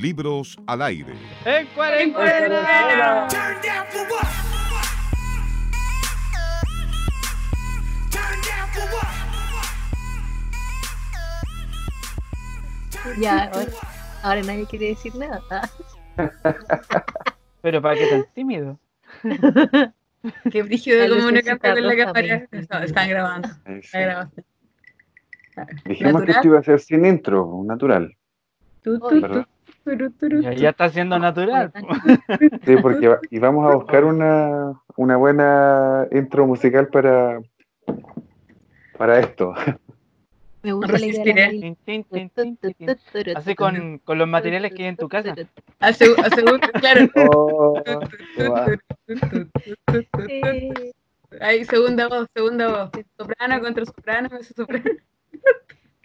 [0.00, 1.12] Libros al aire.
[1.44, 3.28] ¡En cuarentena!
[13.18, 13.70] Ya, ahora,
[14.22, 15.40] ahora nadie quiere decir nada.
[17.62, 18.78] Pero ¿para qué tan tímido?
[20.50, 22.46] Qué brígido como una cámara en la cámara.
[22.50, 23.48] me- No, están grabando.
[23.64, 23.80] Ahí sí.
[23.86, 24.32] Está grabando.
[25.86, 28.14] Dijimos que esto iba a ser sin intro, un natural.
[28.82, 29.46] Tu, tu, Oye.
[30.42, 31.72] Ya, ya está siendo natural.
[32.64, 37.40] Sí, porque y vamos a buscar una, una buena intro musical para,
[38.96, 39.54] para esto.
[40.62, 41.76] Me gusta la idea de resistiré.
[43.34, 45.34] Así con, con los materiales que hay en tu casa.
[45.80, 47.08] A seg- a segundo, claro.
[47.16, 47.82] Oh,
[51.40, 52.90] Ahí, segunda voz, segunda voz.
[53.16, 54.84] Soprano contra soprano, soprano.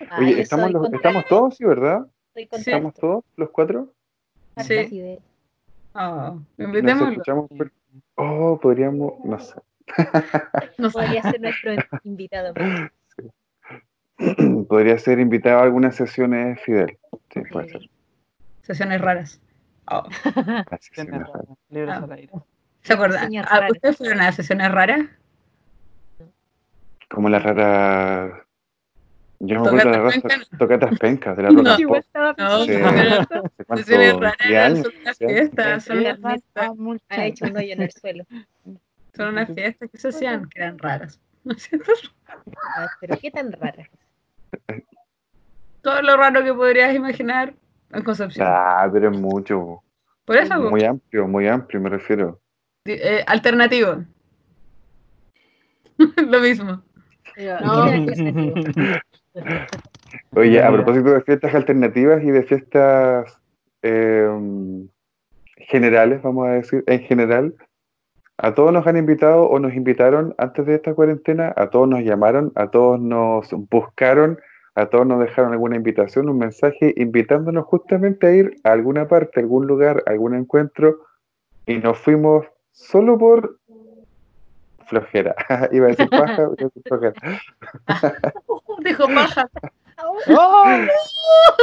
[0.10, 2.06] ah, Oye, ¿estamos, los- ¿estamos todos, sí, verdad?
[2.36, 2.48] Sí.
[2.48, 3.94] contra ¿Estamos todos, los cuatro?
[4.58, 5.20] Sí.
[5.94, 7.50] Oh, Nos escuchamos.
[7.50, 7.72] por-
[8.16, 9.56] Oh, podríamos, no sé.
[10.78, 10.94] No sé.
[11.00, 11.72] Podría ser nuestro
[12.04, 12.54] invitado.
[14.68, 16.98] Podría ser invitado a algunas sesiones Fidel.
[17.34, 17.90] Sí, puede ser.
[18.64, 19.42] Sesiones raras.
[19.88, 20.04] Oh,
[20.72, 21.42] Así se me fue.
[21.70, 22.04] Libros Ah.
[22.04, 22.32] al aire.
[22.82, 23.20] ¿Se acuerdan?
[23.26, 23.72] Sesiones Ah, raras.
[23.72, 25.02] ¿Ustedes fueron a sesiones raras?
[27.10, 28.45] Como la rara.
[29.48, 30.28] Yo me acuerdo de la raza.
[30.58, 32.72] Tocatas pencas, de la No, estaba No, Sí.
[32.74, 33.86] pensando, ¿Hace cuánto?
[33.86, 34.80] Sesiones raras ¿Diez años?
[34.84, 35.26] son unas ¿Sí?
[35.26, 36.72] fiestas, son unas Raras, fiestas,
[37.10, 38.24] ha hecho un hoyo en el suelo.
[39.14, 41.20] son unas fiestas que se hacían que eran raras.
[41.44, 41.92] ¿No es cierto?
[42.28, 43.88] Ah, Pero qué tan rara.
[45.82, 47.54] Todo lo raro que podrías imaginar
[47.92, 48.48] en Concepción.
[48.50, 49.84] Ah, pero es mucho.
[50.26, 52.40] Por eso, Muy amplio, muy amplio, me refiero.
[52.86, 54.04] eh, alternativo.
[56.28, 56.82] lo mismo.
[57.38, 58.06] No.
[60.36, 63.38] Oye, a propósito de fiestas alternativas y de fiestas
[63.82, 64.30] eh,
[65.58, 67.56] generales, vamos a decir, en general,
[68.38, 72.02] a todos nos han invitado o nos invitaron antes de esta cuarentena, a todos nos
[72.02, 74.40] llamaron, a todos nos buscaron,
[74.76, 79.40] a todos nos dejaron alguna invitación, un mensaje invitándonos justamente a ir a alguna parte,
[79.40, 81.00] a algún lugar, a algún encuentro,
[81.66, 83.58] y nos fuimos solo por
[84.88, 85.36] flojera.
[85.72, 87.14] Iba a decir paja, iba a decir flojera.
[88.84, 89.50] Dijo paja.
[90.28, 90.66] ¡Oh!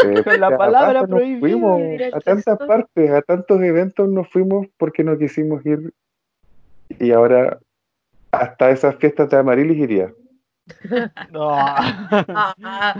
[0.04, 1.40] Eh, Con la palabra prohibida.
[1.40, 1.80] fuimos,
[2.14, 5.92] a tantas partes, a tantos eventos nos fuimos porque no quisimos ir
[6.98, 7.58] y ahora
[8.30, 10.12] hasta esas fiestas de Amarilis iría.
[11.30, 11.50] No.
[11.50, 12.96] Ah,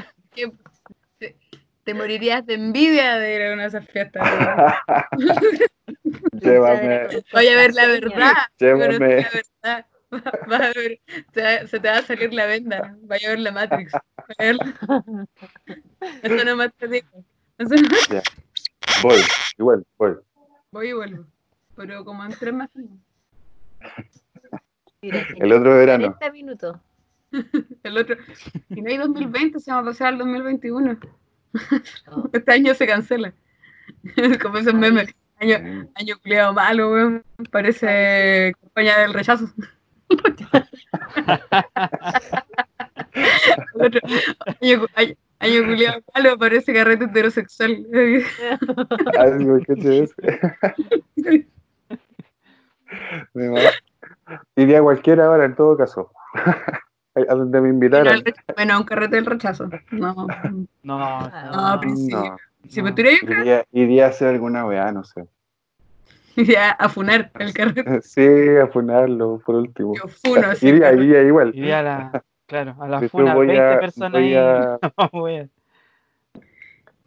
[1.19, 1.37] te,
[1.85, 4.29] te morirías de envidia de ir a una de esas fiestas.
[6.41, 8.33] Llévame, Voy a ver la verdad.
[8.59, 9.17] Llévame.
[9.23, 9.29] la
[9.63, 9.87] verdad.
[10.49, 11.01] Vas a ver,
[11.33, 12.97] se, va- se te va a salir la venda.
[13.03, 13.93] Vaya a ver la Matrix.
[13.93, 15.29] Vaya a ver-
[16.23, 17.09] Eso no más te digo.
[17.59, 17.75] Eso
[18.13, 18.23] no-
[19.03, 19.21] voy,
[19.59, 20.17] igual, voy.
[20.71, 21.25] Voy y vuelvo.
[21.77, 22.55] Pero como en tres.
[25.01, 26.17] Mira, El otro verano.
[26.19, 26.77] 40 minutos.
[27.83, 28.17] El otro.
[28.69, 30.99] Y no hay 2020, se va a pasar al 2021.
[32.07, 32.31] No.
[32.33, 33.33] Este año se cancela.
[34.43, 35.15] Como esos memes.
[35.41, 35.89] Año, Mm.
[35.97, 37.25] año culiado malo, weón.
[37.51, 39.47] Parece campaña del rechazo.
[43.75, 44.01] Otro,
[44.61, 47.87] año, año, año culiado malo, parece carrete heterosexual.
[49.19, 49.77] Algo que
[53.51, 53.71] va.
[54.57, 56.11] Iría a cualquiera hora en todo caso.
[57.15, 59.69] A donde me Bueno, rechazo- bueno, un carrete del rechazo.
[59.91, 60.27] No.
[60.83, 61.31] No,
[61.81, 62.09] pero sí.
[62.09, 62.37] No,
[62.69, 65.27] Si me tuviera yo iría, iría a hacer alguna weá, no sé.
[66.37, 67.85] iría a funar el carrete.
[68.03, 68.27] Sí,
[68.63, 69.95] a funarlo por último.
[69.97, 71.53] Yo funo ese Iría, iría igual.
[71.55, 74.35] iría a la, claro, a la Después funa, voy 20 a- personas voy ahí.
[74.35, 74.79] a-
[75.13, 75.51] Voy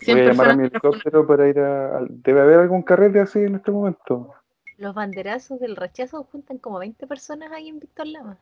[0.07, 1.99] Voy a llamar a mi helicóptero para ir a.
[2.09, 4.33] Debe haber algún carrete así en este momento.
[4.77, 8.37] Los banderazos del rechazo juntan como 20 personas ahí en Víctor Lama.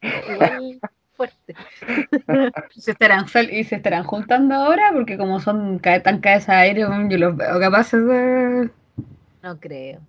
[0.00, 0.80] Igual
[1.12, 1.56] fuerte.
[2.70, 7.36] se estarán y se estarán juntando ahora porque como son tan cabezas aire yo los
[7.36, 8.70] veo capaces de
[9.48, 10.00] No creo.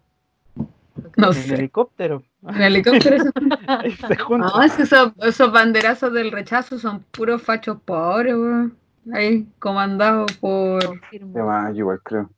[1.15, 2.24] no En sé helicóptero.
[2.44, 3.18] en helicóptero
[4.38, 8.77] no, es que esos, esos banderazos del rechazo son puros fachos pobres weón.
[9.13, 12.30] ahí comandados por yo igual creo.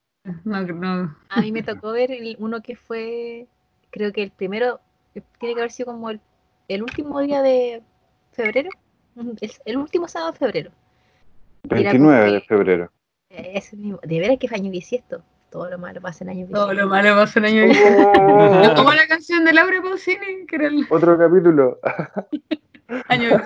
[0.45, 3.47] no, no, A mí me tocó ver el- uno que fue,
[3.89, 4.79] creo que el primero,
[5.15, 6.19] eh, tiene que haber sido como el,
[6.67, 7.81] el último día de
[8.33, 8.69] febrero,
[9.15, 10.71] Mm, el, el último sábado de febrero.
[11.69, 12.91] Era 29 como de febrero.
[13.29, 15.21] Ese mismo, de veras que año bisiesto.
[15.51, 16.73] Todo lo malo pasa en año todo bisiesto.
[16.73, 17.63] lo malo pasa en año
[18.71, 21.77] Oh, como la canción de Laura Pausini que era el Otro capítulo.
[23.09, 23.41] año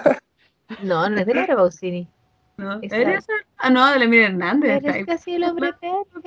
[0.83, 2.07] No, no es de Laura Pausini.
[2.57, 2.79] ¿no?
[2.83, 3.33] ¿Era esa?
[3.57, 6.21] ah no de la Mira Hernández Eres casi el hombre perfecto.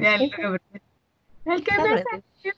[0.00, 0.64] Ya, ¿Qué el loco,
[1.44, 2.02] El que me bueno.
[2.42, 2.50] Sí,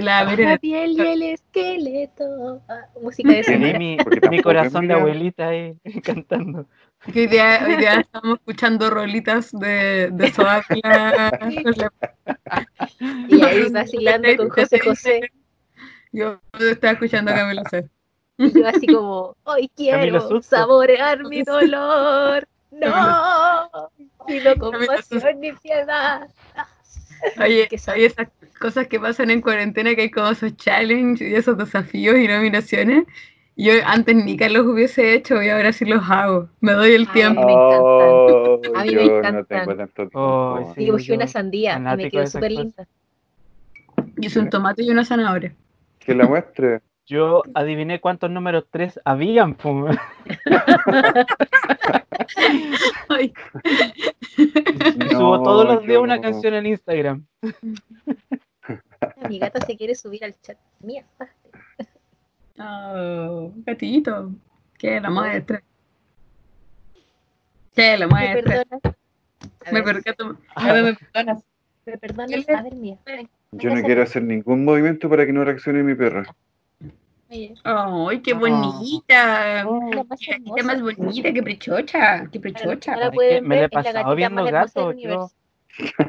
[0.00, 2.62] la piel y el esqueleto.
[2.68, 3.96] Ah, música de Tenía mi,
[4.30, 6.66] mi corazón de abuelita ahí cantando.
[7.12, 11.38] que hoy día, hoy día estamos escuchando rolitas de, de Soatla.
[13.28, 15.20] Y ahí vacilando con José José.
[16.12, 17.88] Yo estaba escuchando a Camilo C.
[18.38, 20.56] Y yo así como, hoy quiero Susto.
[20.56, 22.46] saborear mi dolor.
[22.70, 23.90] No,
[24.26, 26.28] pido Camilo compasión ni piedad.
[27.38, 28.28] Oye, oye, esas
[28.60, 33.04] cosas que pasan en cuarentena, que hay como esos challenges y esos desafíos y nominaciones.
[33.56, 36.48] Yo antes ni que los hubiese hecho y ahora sí los hago.
[36.60, 37.46] Me doy el Ay, tiempo.
[37.46, 38.46] me encantan.
[38.64, 39.66] Oh, A mí me yo no encantan.
[39.66, 40.10] tanto.
[40.14, 40.84] Oh, sí.
[40.84, 42.86] Dibujé yo una sandía y me quedó súper linda.
[44.18, 45.54] Hice un tomate y una zanahoria.
[45.98, 46.80] Que la muestre.
[47.12, 49.54] Yo adiviné cuántos números 3 habían.
[53.10, 53.34] Ay,
[54.38, 56.22] Y subo todos los días yo una no.
[56.22, 57.26] canción en Instagram.
[59.28, 60.56] Mi gata se quiere subir al chat.
[60.80, 61.04] Mía.
[62.58, 64.30] oh, gatito.
[64.78, 65.62] Que la muestra.
[67.74, 68.42] Que la ¿Me muestra.
[68.42, 68.96] perdonas?
[69.66, 69.82] A Me me
[70.94, 71.44] perdonas.
[71.84, 72.48] ¿Me perdonas?
[72.48, 72.96] A ver, mía.
[73.50, 76.24] Yo no quiero hacer ningún movimiento para que no reaccione mi perra.
[77.64, 78.38] Ay, qué Oh.
[78.38, 79.64] bonita.
[79.64, 82.26] la más Qué gatita más bonita, qué prechocha.
[82.30, 82.96] Qué prechocha.
[82.96, 83.10] no
[83.42, 85.30] me la he pasado viendo gatos, yo-.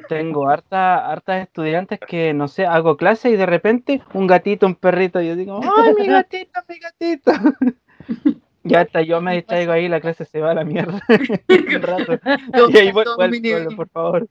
[0.09, 4.75] Tengo harta, hartas estudiantes que, no sé, hago clase y de repente un gatito, un
[4.75, 7.31] perrito, y yo digo, ¡ay, mi gatito, mi gatito!
[8.65, 11.01] Ya hasta yo me distraigo ahí, la clase se va a la mierda.
[11.49, 12.13] Un rato.
[12.53, 14.27] Yo- Y ahí vuelvo mi nivel- pueblo, por favor.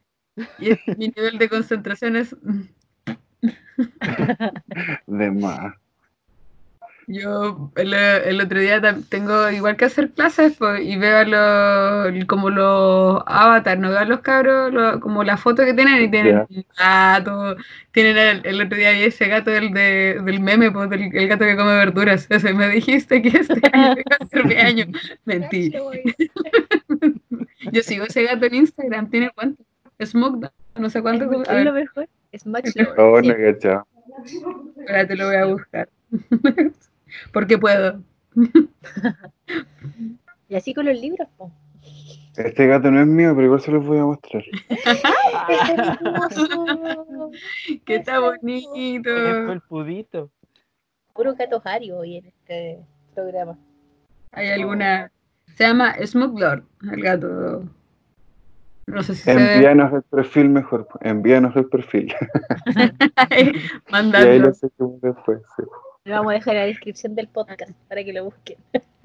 [0.58, 2.34] Y mi nivel de concentración es.
[5.06, 5.74] De más.
[7.08, 12.48] Yo el, el otro día tengo igual que hacer clases pues, y veo los, como
[12.48, 16.64] los avatars, no veo los cabros, lo- como la foto que tienen y tienen un
[16.78, 17.56] gato,
[17.90, 21.28] tienen el, el otro día vi ese gato del, de- del meme, pues, del, el
[21.28, 24.86] gato que come verduras, ese me dijiste que este año iba a ser mi año,
[25.24, 25.80] mentira,
[27.72, 29.62] yo sigo ese gato en Instagram, tiene cuánto,
[30.04, 32.08] Smoke, no sé cuánto, Es a ver, lo mejor.
[32.32, 32.64] Es Lord.
[32.98, 33.28] Oh, sí.
[33.28, 33.86] no, cachao.
[34.78, 35.88] espérate, lo voy a buscar,
[37.32, 38.00] porque puedo.
[40.48, 41.50] Y así con los libros, po.
[42.36, 44.42] Este gato no es mío, pero igual se los voy a mostrar.
[47.86, 49.08] Que está bonito.
[49.10, 50.30] Es el pudito.
[51.14, 52.80] Puro gato Hario hoy en este
[53.14, 53.56] programa.
[54.32, 55.10] Hay alguna.
[55.56, 57.64] Se llama Smoke Lord, el gato.
[58.86, 59.54] No sé si se ve.
[59.54, 60.86] Envíanos el perfil mejor.
[61.00, 62.14] Envíanos el perfil.
[62.66, 62.80] Y
[63.16, 63.52] ahí
[63.90, 64.48] Mandando.
[64.48, 65.40] lo seguimos después.
[65.56, 65.62] sí.
[66.04, 68.58] Lo vamos a dejar en la descripción del podcast para que lo busquen.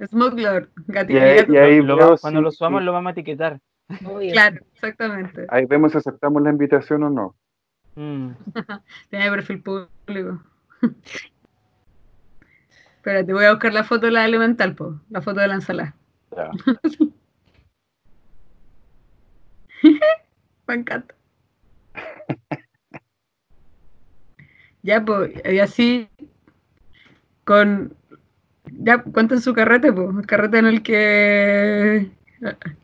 [0.09, 1.19] Smoke Lord, gatito.
[1.19, 3.59] Y y ahí Lo cuando lo subamos lo vamos a etiquetar.
[4.03, 4.31] Obvio.
[4.31, 5.45] Claro, exactamente.
[5.49, 7.35] ahí vemos si aceptamos la invitación o no.
[7.95, 8.31] Mm.
[9.09, 10.41] Tiene perfil público.
[12.95, 15.95] Espérate, voy a buscar la foto de la elemental, po, la foto de la ensalada.
[16.35, 16.49] Ya.
[20.67, 21.15] Me encanta.
[24.81, 26.09] ya, pues, y así
[27.47, 27.93] con.
[28.79, 32.11] Ya, cuenten su carrete, pues, el carrete en el que.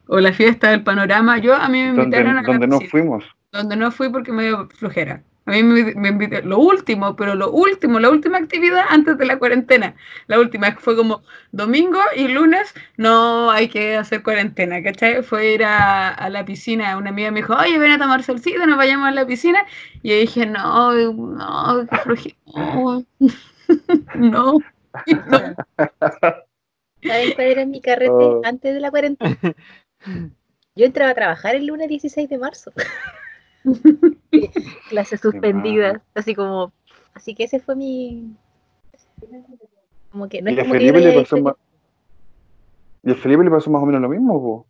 [0.07, 1.37] O la fiesta del panorama.
[1.37, 3.23] Yo a mí me invitaron a la donde no fuimos.
[3.51, 5.21] donde no fui porque me dio flojera.
[5.45, 9.25] A mí me, me invité, lo último, pero lo último, la última actividad antes de
[9.25, 9.93] la cuarentena.
[10.27, 11.21] La última fue como
[11.51, 15.21] domingo y lunes no hay que hacer cuarentena, ¿cachai?
[15.21, 16.97] Fue ir a, a la piscina.
[16.97, 19.65] Una amiga me dijo, oye, ven a tomar solcito, nos vayamos a la piscina.
[20.01, 22.35] Y yo dije, no, no, qué flojera.
[24.15, 25.55] No, no.
[27.03, 28.41] ¿Saben cuál era mi carrete Oh.
[28.43, 29.37] antes de la cuarentena?
[30.75, 32.71] Yo entraba a trabajar el lunes 16 de marzo.
[34.89, 36.73] Clases suspendidas, así como.
[37.13, 38.35] Así que ese fue mi.
[40.11, 41.55] Como que no es Y a como que yo Felipe lo le pasó más.
[43.03, 44.67] Y a Felipe le pasó más o menos lo mismo, po.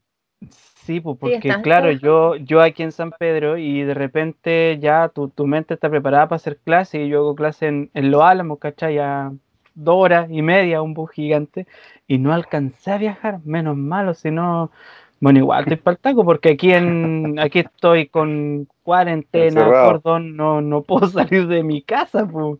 [0.52, 5.30] Sí, pues porque claro, yo, yo aquí en San Pedro y de repente ya tu,
[5.30, 8.60] tu mente está preparada para hacer clase y yo hago clase en, en Los Álamos,
[8.60, 8.98] ¿cachai?
[9.00, 9.32] A
[9.76, 11.68] dos horas y media, un bus gigante,
[12.06, 14.72] y no alcancé a viajar, menos malo, si no,
[15.24, 20.60] bueno, igual estoy para el taco porque aquí en, aquí estoy con cuarentena, cordón, no,
[20.60, 22.60] no puedo salir de mi casa, pues.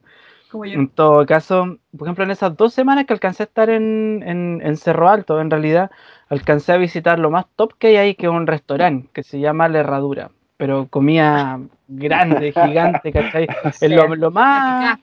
[0.66, 4.62] En todo caso, por ejemplo, en esas dos semanas que alcancé a estar en, en,
[4.64, 5.90] en Cerro Alto, en realidad
[6.30, 9.40] alcancé a visitar lo más top que hay ahí, que es un restaurante que se
[9.40, 10.32] llama La Herradura.
[10.58, 13.48] Pero comía grande, gigante, ¿cachai?
[13.82, 15.00] Es lo, más.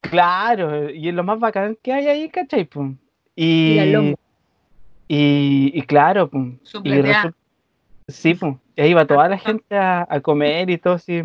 [0.00, 2.64] Claro, y es lo más bacán que hay ahí, ¿cachai?
[2.64, 2.96] Pum.
[3.34, 4.14] Y, lomo.
[5.08, 6.58] y, y claro, pum.
[6.62, 7.22] Y platea.
[7.24, 7.34] resu-
[8.08, 8.58] Sí, pum.
[8.76, 11.22] Y ahí va toda la gente a, a comer y todo así.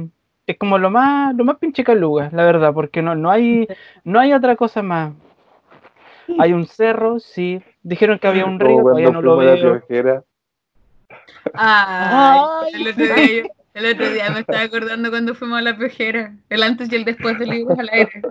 [0.47, 3.67] Es como lo más, lo más pinche caluga, la verdad, porque no, no hay,
[4.03, 5.13] no hay otra cosa más.
[6.37, 7.61] Hay un cerro, sí.
[7.81, 9.83] Dijeron que había un río, Como todavía no lo veo.
[11.53, 13.43] Ay, el, otro día,
[13.73, 17.05] el otro día me estaba acordando cuando fuimos a la pejera, el antes y el
[17.05, 18.21] después del libros al aire.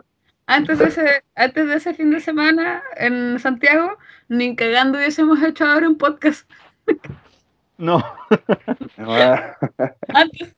[0.47, 5.67] Antes de, ese, antes de ese fin de semana en Santiago, ni cagando hubiésemos hecho
[5.67, 6.51] ahora un podcast.
[7.77, 8.03] No,
[10.09, 10.57] Antes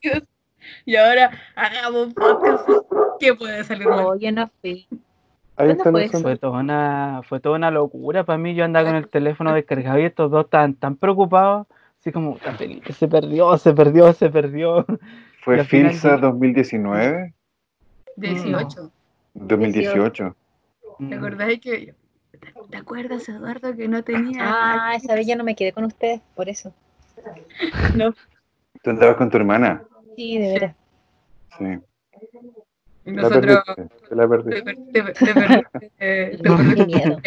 [0.85, 2.69] y ahora hagamos un podcast.
[3.19, 4.05] ¿Qué puede salir mal?
[4.07, 4.87] Oh, yo no fui.
[5.61, 6.21] Ahí ¿Cuándo están fue eso?
[6.21, 8.55] fue toda una, fue toda una locura para mí.
[8.55, 11.67] Yo andaba con el teléfono descargado y estos dos tan, tan preocupados.
[12.01, 14.87] Así como, "La Felipe se perdió, se perdió, se perdió.
[15.45, 16.23] ¿Fue final Filsa sí.
[16.23, 17.35] 2019?
[18.17, 18.91] 18.
[19.35, 20.35] 2018.
[20.99, 21.09] Mm.
[21.11, 21.95] ¿Te acordáis que
[22.31, 22.39] ¿Te,
[22.71, 24.39] te acuerdas, Eduardo, que no tenía.
[24.41, 26.73] Ah, esa vez ya no me quedé con ustedes, por eso.
[27.95, 28.15] No.
[28.83, 29.85] ¿Tú andabas con tu hermana?
[30.17, 30.77] Sí, de veras.
[31.59, 31.79] Sí.
[33.05, 33.63] La nosotros.
[33.67, 34.15] perdiste.
[34.15, 34.63] La Te, perdiste.
[34.63, 37.21] per- te, per- te perdiste, te Qué miedo.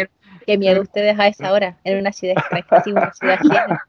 [0.46, 2.36] Qué miedo ustedes a esa hora, en una ciudad
[2.70, 3.80] así, una ciudad ajena.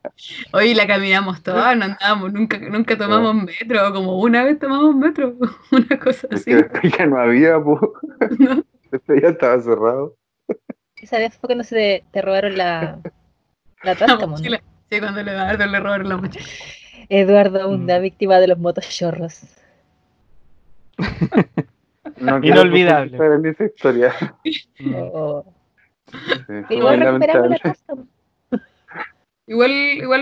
[0.52, 5.34] Hoy la caminamos toda, no andábamos, nunca, nunca tomamos metro, como una vez tomamos metro,
[5.72, 6.52] una cosa Es así.
[6.52, 7.94] que ya no había, po.
[8.38, 8.64] ¿no?
[8.92, 10.16] Este ya estaba cerrado.
[10.96, 12.98] Esa vez fue cuando se te, te robaron la,
[13.82, 14.36] la tasca, ¿no?
[14.38, 16.46] Sí, cuando le Eduardo le robaron la mochila.
[17.08, 19.40] Eduardo Hunda, víctima de los motochorros.
[22.18, 23.16] No Inolvidable.
[23.16, 24.12] en esa historia.
[25.04, 25.44] Oh.
[26.06, 27.76] Sí, igual recuperamos la.
[29.47, 30.21] Igual, igual,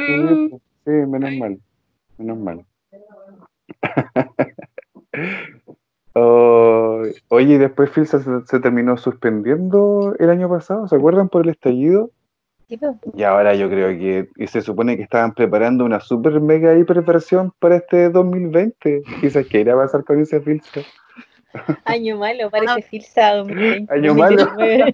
[0.51, 1.59] Sí, sí, menos mal.
[2.19, 2.65] Menos mal.
[6.15, 11.43] Oh, oye, y después Filsa se, se terminó suspendiendo el año pasado, ¿se acuerdan por
[11.45, 12.11] el estallido?
[12.69, 16.39] Sí, pero- Y ahora yo creo que y se supone que estaban preparando una super
[16.41, 19.03] mega hiperversión para este 2020.
[19.23, 20.83] Quizás que irá a pasar con ese Filsa.
[21.85, 23.93] Año malo, parece Filsa 2020.
[23.95, 24.37] Año malo.
[24.47, 24.93] 2019.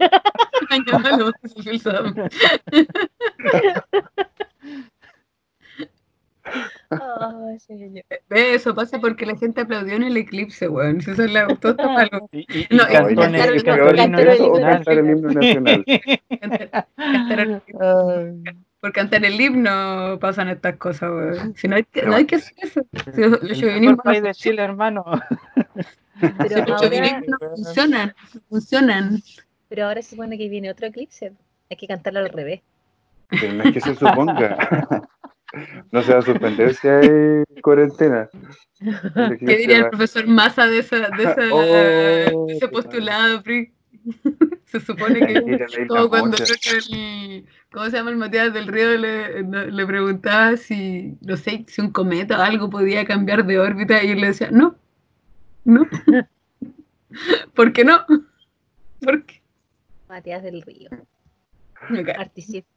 [0.71, 2.15] año malo, filtró.
[6.91, 8.05] Ay, señor.
[8.31, 11.01] Ve, Eso pasa porque la gente aplaudió en el eclipse, weón.
[11.03, 12.29] Si eso es la, todo está malo.
[12.33, 15.85] Y, y- No, y cantaron- el- cantar el himno nacional.
[16.41, 18.43] Cantar- cantar el-
[18.81, 21.55] por cantar el himno pasan estas cosas, weón.
[21.57, 22.81] Si no hay que, no hay que hacer eso.
[23.15, 25.05] Si los, de Chile, hermano.
[26.39, 28.15] Pero ahora, no funcionan,
[28.49, 29.23] funcionan.
[29.69, 31.33] pero ahora se supone que viene otro eclipse.
[31.71, 32.63] Hay que cantarlo al revés.
[33.29, 34.57] Pero no es que se suponga.
[35.93, 38.29] No se va a suspender si hay cuarentena.
[39.41, 41.63] ¿Qué diría el profesor Massa de, esa, de, esa, Oh,
[42.47, 43.73] de ese postulado, Pri?
[44.67, 48.97] Se supone que como cuando el, ¿cómo se llama el Matías del Río?
[48.99, 54.05] Le, le preguntaba si, no sé, si un cometa o algo podía cambiar de órbita
[54.05, 54.77] y él le decía, no,
[55.65, 55.87] no.
[57.55, 58.05] ¿Por qué no?
[59.01, 59.41] ¿Por qué?
[60.09, 60.91] Matías del Río.
[62.05, 62.15] Cae.
[62.17, 62.69] Articista.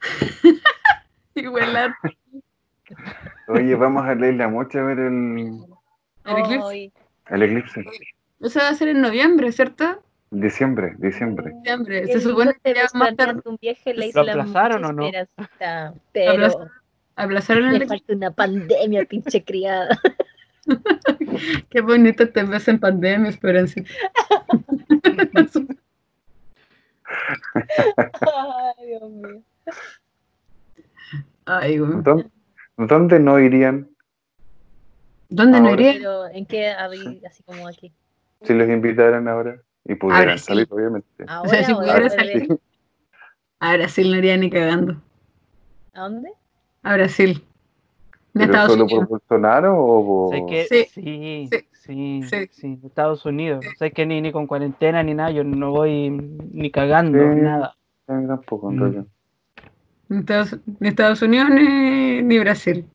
[1.34, 1.96] Igual la-
[3.48, 5.60] Oye, vamos a la isla Mocha a ver el,
[6.24, 6.92] el eclipse.
[7.28, 7.84] El eclipse.
[8.40, 10.02] Eso va a ser en noviembre, ¿cierto?
[10.30, 11.52] Diciembre, diciembre.
[11.56, 12.06] Diciembre.
[12.06, 14.88] Se supone que te ya más tarde un viaje en la ¿Lo isla aplazaron Mucha
[14.88, 15.10] o no?
[16.12, 16.70] Pero Aplazaron.
[17.16, 17.98] aplazaron el le eclipse.
[17.98, 19.98] falta una pandemia, pinche criada.
[21.70, 23.80] Qué bonito te ves en pandemia, Esperanza.
[27.56, 29.42] Ay, Dios mío.
[31.46, 32.02] Ay, güey.
[32.02, 32.30] ¿Dó-
[32.76, 33.88] ¿Dónde no irían
[35.30, 35.92] ¿Dónde no Ahora- iría?
[35.94, 37.92] Pero, ¿en qué así como aquí?
[38.42, 39.60] si los invitaran ahora?
[39.84, 40.44] Y pudieran Ahora sí.
[40.44, 41.08] salir, obviamente.
[41.26, 42.58] Ahora si o pudiera al salir.
[43.60, 45.02] A Brasil no iría ni cagando.
[45.94, 46.30] ¿A dónde?
[46.82, 47.42] A Brasil.
[48.34, 49.00] De ¿Pero Estados solo Unidos.
[49.00, 50.46] por Bolsonaro o Sé por...
[50.48, 52.48] que Sí, sí, sí, sí, sí.
[52.50, 53.64] sí, Estados Unidos.
[53.78, 57.40] Sé que ni, ni con cuarentena ni nada, yo no voy ni cagando, Sí.
[57.40, 57.74] nada.
[58.06, 58.80] Tampoco, en Mm.
[58.80, 59.06] realidad.
[60.08, 62.86] Ni Estados, ni Estados Unidos ni, ni Brasil.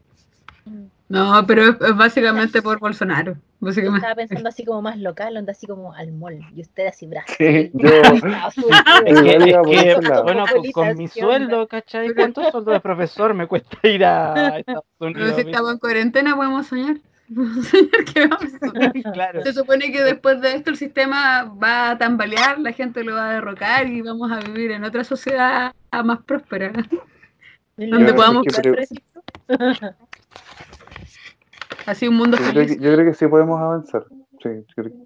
[1.13, 3.35] No, pero es, es básicamente por Bolsonaro.
[3.59, 3.97] Básicamente.
[3.97, 6.39] estaba pensando así como más local, onda así como al mall.
[6.55, 7.35] Y usted así Brasil.
[7.37, 7.87] Sí, yo-.
[9.05, 12.15] Es que, es que, bueno, con, con mi sueldo, ¿cachai?
[12.15, 15.35] ¿Cuánto sueldo de profesor me cuesta ir a Estados Pero Unidos?
[15.35, 16.97] si estamos en cuarentena podemos soñar.
[17.35, 19.13] Podemos soñar que vamos a soñar.
[19.13, 19.43] Claro.
[19.43, 23.29] Se supone que después de esto el sistema va a tambalear, la gente lo va
[23.29, 26.73] a derrocar y vamos a vivir en otra sociedad más próspera.
[27.77, 28.47] Donde podamos
[31.85, 34.05] Así un mundo yo, creo que, yo creo que sí podemos avanzar.
[34.41, 35.03] Sí, yo creo que-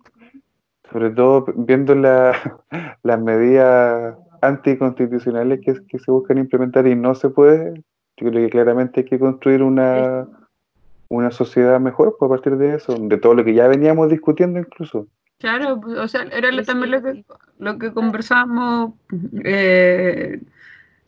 [0.91, 2.33] sobre todo viendo la-
[3.03, 7.83] las medidas anticonstitucionales que, que se buscan implementar y no se puede
[8.17, 10.27] Yo creo que claramente hay que construir una,
[11.09, 14.59] una sociedad mejor pues, a partir de eso, de todo lo que ya veníamos discutiendo
[14.59, 15.07] incluso.
[15.39, 17.25] Claro, o sea, era lo- también lo que,
[17.59, 18.93] lo que conversábamos,
[19.43, 20.41] eh,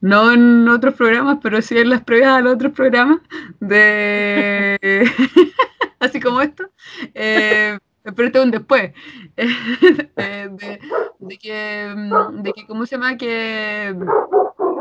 [0.02, 3.20] no en otros programas, pero sí en las previas a los otros programas,
[3.60, 4.78] de
[6.00, 6.70] así como esto,
[7.14, 7.78] eh,
[8.16, 8.92] pero este es un después,
[9.38, 10.80] de,
[11.20, 13.18] de que, mm, de que, ¿cómo se llama?
[13.18, 13.94] Que,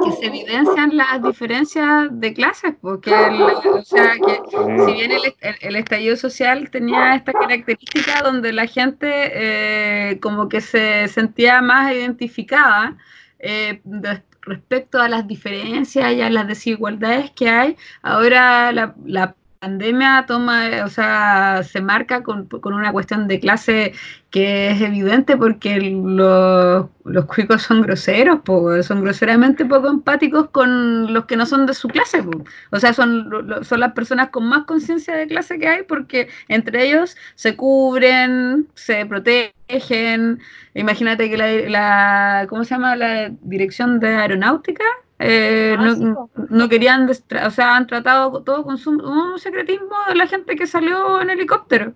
[0.05, 4.41] que se evidencian las diferencias de clases, porque, el- o sea, que
[4.87, 10.49] si bien el, el- el estallido social tenía esta característica donde la gente eh, como
[10.49, 12.97] que se sentía más identificada
[13.41, 19.35] eh, de- respecto a las diferencias y a las desigualdades que hay, ahora la, la
[19.61, 23.93] pandemia toma, eh, o sea, se marca con, con una cuestión de clase
[24.31, 28.41] que es evidente porque los, los cuicos son groseros,
[28.87, 32.23] son groseramente poco empáticos con los que no son de su clase.
[32.71, 33.31] O sea, son,
[33.63, 38.69] son las personas con más conciencia de clase que hay porque entre ellos se cubren,
[38.75, 40.41] se protegen.
[40.75, 42.97] Imagínate que la, la- ¿cómo se llama?
[42.97, 44.85] La dirección de aeronáutica.
[45.19, 46.31] Eh, Ah, no, sí, po.
[46.51, 50.67] no querían, o sea, han tratado todo con su- un secretismo de la gente que
[50.67, 51.95] salió en helicóptero,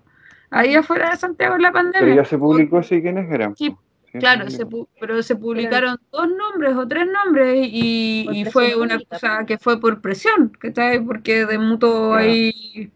[0.49, 2.15] ahí afuera de Santiago en la Pero pandemia.
[2.15, 3.55] ya se publicó así quiénes eran.
[3.55, 3.75] Sí.
[4.11, 8.99] Sí, Claro, se pu- pero se publicaron dos nombres o tres nombres y, fue una
[8.99, 10.99] cosa que fue por presión, ¿cachai?
[11.03, 12.19] Porque de mutuo Ya.
[12.19, 12.91] ahí,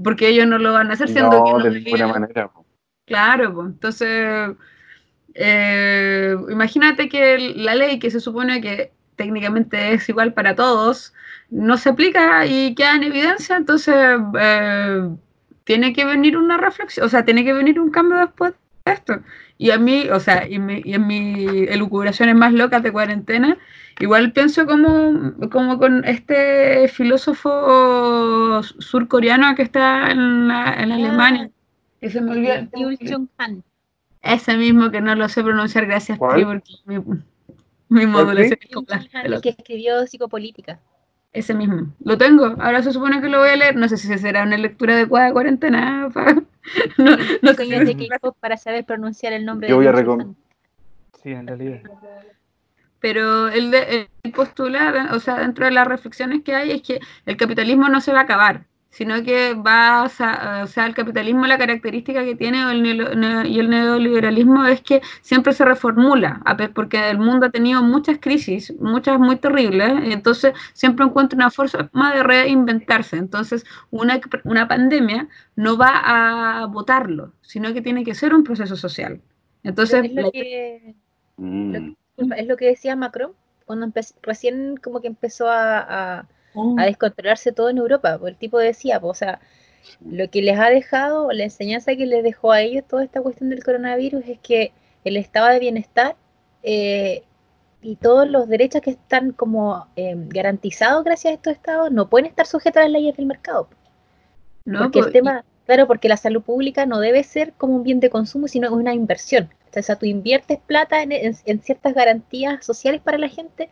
[0.00, 2.48] porque ellos no lo van a hacer siendo que No, de ninguna manera.
[2.52, 2.64] po.
[3.04, 4.50] Claro, pues entonces,
[5.34, 11.12] eh, imagínate que la ley que se supone que técnicamente es igual para todos,
[11.50, 13.94] no se aplica y queda en evidencia, entonces
[14.40, 15.10] eh,
[15.64, 18.54] tiene que venir una reflexión, o sea, tiene que venir un cambio después
[18.86, 19.20] de esto.
[19.58, 23.58] Y a mí, o sea, y, mi- y en mis elucubraciones más locas de cuarentena,
[23.98, 31.50] igual pienso como, como con este filósofo surcoreano que está en, la- en Alemania.
[32.00, 32.32] Que se me
[33.36, 33.62] Han.
[34.22, 36.44] Ese mismo que no lo sé pronunciar, gracias, ¿Cuál?
[36.44, 36.96] Porque mi,
[38.00, 40.80] mi modulación es como Yul la- Chung Han, de la- el que escribió psicopolítica.
[41.32, 41.94] Ese mismo.
[42.04, 42.56] Lo tengo.
[42.58, 43.76] Ahora se supone que lo voy a leer.
[43.76, 46.08] No sé si será una lectura adecuada de cuarentena.
[46.14, 46.34] pa-
[46.98, 47.94] No, no sé de
[48.40, 50.36] para saber pronunciar el nombre Yo de voy a Yul Chung recom- Han.
[51.22, 51.80] Sí, en realidad.
[53.00, 57.00] Pero el, de, el postular, o sea, dentro de las reflexiones que hay, es que
[57.26, 61.56] el capitalismo no se va a acabar, sino que va o sea, el capitalismo, la
[61.58, 66.42] característica que tiene el neo- y el neoliberalismo es que siempre se reformula,
[66.74, 71.50] porque el mundo ha tenido muchas crisis, muchas muy terribles, y entonces siempre encuentra una
[71.50, 73.16] forma de reinventarse.
[73.16, 75.92] Entonces, una, una pandemia no va
[76.62, 79.20] a votarlo, sino que tiene que ser un proceso social.
[79.62, 80.94] Entonces, es, lo la- que,
[81.36, 81.94] Mm.
[82.36, 83.32] es lo que decía Macron
[83.66, 85.78] cuando empe- recién como que empezó a,
[86.18, 86.26] a-
[86.76, 88.18] A descontrolarse todo en Europa.
[88.24, 89.40] El tipo decía, pues, o sea,
[90.04, 93.50] lo que les ha dejado, la enseñanza que les dejó a ellos toda esta cuestión
[93.50, 94.72] del coronavirus es que
[95.04, 96.16] el estado de bienestar
[96.62, 97.24] eh,
[97.82, 102.26] y todos los derechos que están como eh, garantizados gracias a estos estados no pueden
[102.26, 103.68] estar sujetos a las leyes del mercado.
[104.64, 104.76] ¿no?
[104.78, 108.10] Porque el tema, claro, porque la salud pública no debe ser como un bien de
[108.10, 109.50] consumo, sino una inversión.
[109.76, 113.70] O sea, tú inviertes plata en, en- en ciertas garantías sociales para la gente.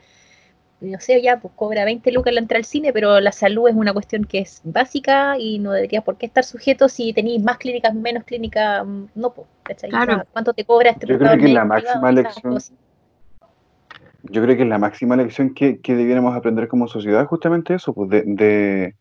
[0.81, 3.75] No sé, ya, pues cobra 20 lucas la entrada al cine, pero la salud es
[3.75, 7.59] una cuestión que es básica y no debería por qué estar sujeto si tenéis más
[7.59, 9.49] clínicas, menos clínicas, mm, no, pues,
[9.89, 10.23] Claro.
[10.33, 12.01] ¿Cuánto te cobra este Yo creo que la médico privado?
[12.01, 12.79] máxima lección-.
[14.23, 17.93] Yo creo que es la máxima lección que, que debiéramos aprender como sociedad, justamente eso,
[17.93, 18.95] pues de, de,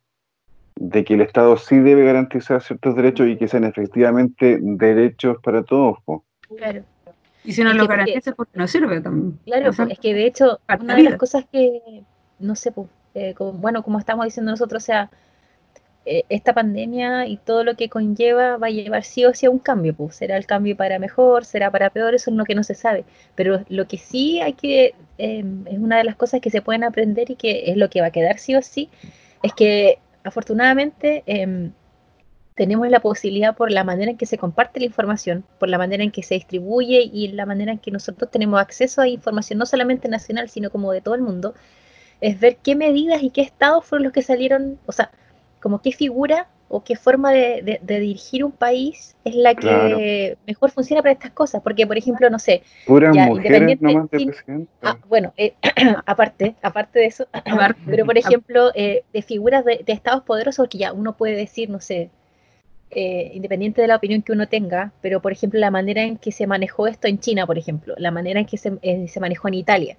[0.75, 5.63] de que el Estado sí debe garantizar ciertos derechos y que sean efectivamente derechos para
[5.63, 5.97] todos.
[6.05, 6.21] pues.
[6.57, 6.83] Claro.
[7.47, 9.39] Y si no lo garantiza, porque no sirve también.
[9.45, 12.03] Claro, O sea, es que de hecho, una de las cosas que,
[12.39, 15.09] no sé, pues, eh, como- bueno, como estamos diciendo nosotros, o sea,
[16.05, 19.49] eh, esta pandemia y todo lo que conlleva va a llevar sí o sí a
[19.49, 22.55] un cambio, pues, será el cambio para mejor, será para peor, eso es lo que
[22.55, 23.03] no se sabe,
[23.35, 26.83] pero lo que sí hay que, eh, es una de las cosas que se pueden
[26.85, 28.89] aprender y que es lo que va a quedar sí o sí,
[29.43, 31.71] es que afortunadamente em,
[32.57, 36.03] tenemos la posibilidad por la manera en que se comparte la información, por la manera
[36.03, 39.65] en que se distribuye y la manera en que nosotros tenemos acceso a información no
[39.65, 41.53] solamente nacional, sino como de todo el mundo,
[42.19, 45.11] es ver qué medidas y qué estados fueron los que salieron, o sea,
[45.61, 50.37] como qué figura o qué forma de, de- de dirigir un país es la que
[50.45, 51.61] mejor funciona para estas cosas.
[51.63, 54.71] Porque, por ejemplo, no sé, Puras Ya, mujeres independiente- nomás de sin- presidente.
[54.81, 55.53] ah, bueno, eh,
[56.05, 57.27] aparte, aparte de eso,
[57.85, 61.69] pero por ejemplo, eh, de figuras de, de estados poderosos que ya uno puede decir,
[61.69, 62.09] no sé,
[62.91, 66.31] eh, independiente de la opinión que uno tenga, pero por ejemplo la manera en que
[66.31, 69.47] se manejó esto en China, por ejemplo, la manera en que se, eh, se manejó
[69.49, 69.97] en Italia,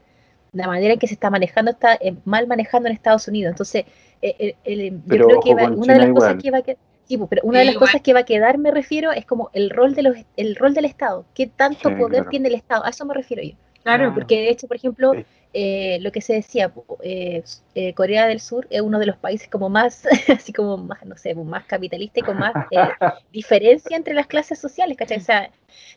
[0.53, 3.51] la manera en que se está manejando está eh, mal manejando en Estados Unidos.
[3.53, 3.85] Entonces,
[4.23, 6.63] eh, eh, el- yo Pero creo que va- una de las cosas que va a
[6.63, 7.89] quedar, sí, pues, pero una de las Igual.
[7.91, 10.75] cosas que va a quedar, me refiero, es como el rol de los, el rol
[10.75, 11.27] del Estado.
[11.35, 12.31] ¿Qué tanto Sí, poder claro.
[12.31, 12.85] tiene el Estado?
[12.85, 13.55] A eso me refiero yo.
[13.83, 14.15] Claro, Ah.
[14.15, 15.13] Porque de hecho, por ejemplo,
[15.55, 16.71] eh, lo que se decía,
[17.03, 17.43] eh,
[17.75, 21.17] eh, Corea del Sur es uno de los países como más, así como más, no
[21.17, 22.79] sé, más capitalista y con más eh,
[23.33, 25.19] diferencia entre las clases sociales, ¿cachai?
[25.19, 25.51] O sea,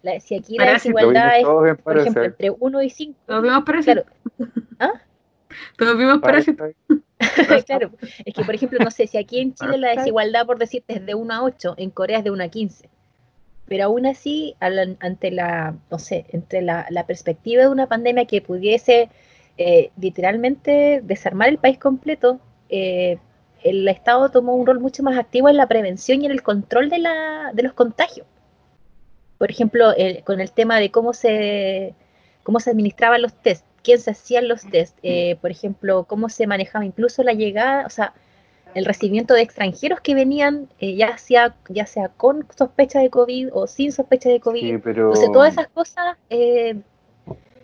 [0.03, 1.45] la- si aquí la desigualdad es,
[1.83, 4.05] por ejemplo, entre 1 y 5, todos vimos parásitos.
[4.77, 4.93] claro,
[5.77, 6.71] Todos vimos parásitos.
[7.65, 7.91] claro,
[8.23, 11.05] es que por ejemplo, no sé, si aquí en Chile la desigualdad, por decirte, es
[11.05, 12.89] de 1 a 8, en Corea es de 1 a 15.
[13.71, 19.07] Pero aún así, ante la, no sé, entre la, perspectiva de una pandemia que pudiese
[19.57, 23.17] eh, literalmente desarmar el país completo, eh,
[23.63, 26.89] el Estado tomó un rol mucho más activo en la prevención y en el control
[26.89, 28.27] de, la, de los contagios.
[29.37, 29.93] Por ejemplo,
[30.25, 31.95] con el tema de cómo se,
[32.43, 36.45] cómo se administraban los test, quién se hacían los test, eh, por ejemplo, cómo se
[36.45, 38.15] manejaba incluso la llegada, o sea,
[38.73, 43.49] el recibimiento de extranjeros que venían, eh, ya, sea, ya sea con sospecha de COVID
[43.53, 44.61] o sin sospecha de COVID.
[44.61, 46.75] Sí, pero Entonces, todas esas cosas, eh,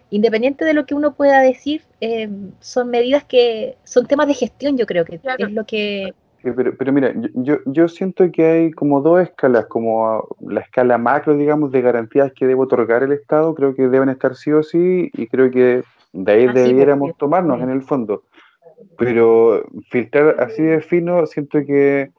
[0.10, 4.78] independiente de lo que uno pueda decir, eh, son medidas que son temas de gestión,
[4.78, 5.46] yo creo que Claro.
[5.46, 6.14] es lo que...
[6.44, 10.62] Sí, pero, pero mira, yo, yo, yo siento que hay como dos escalas, como la
[10.62, 14.52] escala macro, digamos, de garantías que debe otorgar el Estado, creo que deben estar sí
[14.52, 17.64] o sí, y creo que de ahí Ah, sí, pues, debiéramos tomarnos Sí.
[17.64, 18.24] en el fondo.
[18.98, 22.12] Pero filtrar así de fino, siento que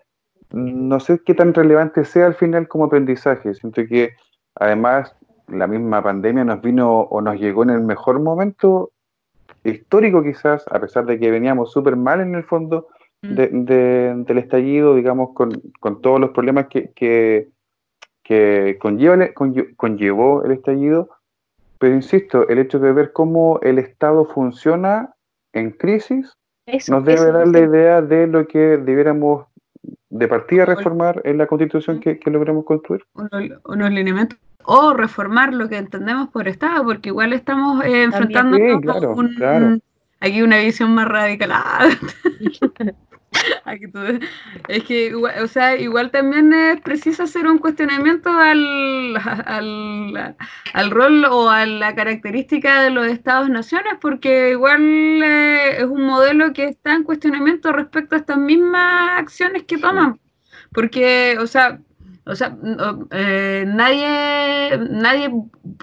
[0.51, 3.55] no sé qué tan relevante sea al final como aprendizaje.
[3.55, 4.11] Siento que
[4.55, 5.15] además
[5.49, 8.91] la misma pandemia nos vino o nos llegó en el mejor momento
[9.65, 12.89] histórico quizás, a pesar de que veníamos súper mal en el fondo
[13.21, 17.49] de- de- del estallido, digamos, con, con todos los problemas que, que,
[18.23, 19.29] que conlleva
[19.77, 21.11] conllevó el estallido.
[21.79, 25.15] Pero insisto, el hecho de ver cómo el Estado funciona
[25.53, 26.33] en crisis
[26.69, 29.47] Eso, nos debe eso, dar la idea de lo que debiéramos
[30.11, 33.05] de partida reformar en la constitución que, que logremos construir.
[33.15, 38.57] unos, unos lineamientos o reformar lo que entendemos por Estado, porque igual estamos eh, enfrentando
[38.57, 39.79] Sí, claro, claro.
[40.21, 41.51] aquí una visión más radical.
[44.69, 50.37] Es que, o sea, igual también es preciso hacer un cuestionamiento al, al,
[50.73, 54.83] al rol o a la característica de los Estados-naciones, porque igual
[55.23, 60.21] eh, es un modelo que está en cuestionamiento respecto a estas mismas acciones que toman.
[60.73, 61.81] Porque, o sea,
[62.29, 62.57] o sea,
[63.11, 65.33] eh, nadie, nadie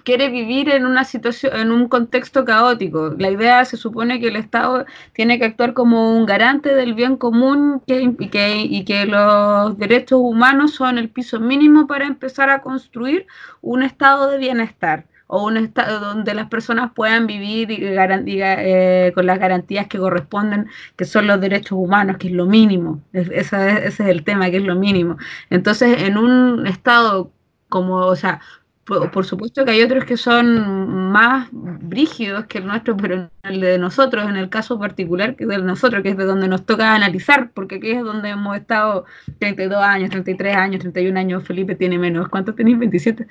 [0.03, 3.15] quiere vivir en una situación, en un contexto caótico.
[3.17, 7.17] La idea se supone que el Estado tiene que actuar como un garante del bien
[7.17, 12.49] común que, y, que, y que los derechos humanos son el piso mínimo para empezar
[12.49, 13.25] a construir
[13.61, 19.25] un estado de bienestar o un estado donde las personas puedan vivir y eh, con
[19.25, 23.01] las garantías que corresponden, que son los derechos humanos, que es lo mínimo.
[23.13, 25.17] Es- ese es el tema, que es lo mínimo.
[25.49, 27.31] Entonces, en un estado
[27.69, 28.39] como, o sea,
[28.85, 33.29] por, por supuesto que hay otros que son más brígidos que el nuestro, pero en
[33.43, 36.65] el de nosotros, en el caso particular que de nosotros, que es de donde nos
[36.65, 39.05] toca analizar, porque aquí es donde hemos estado
[39.39, 42.29] 32 años, 33 años, 31 años, Felipe tiene menos.
[42.29, 42.77] ¿Cuánto tenéis?
[42.77, 43.27] 27.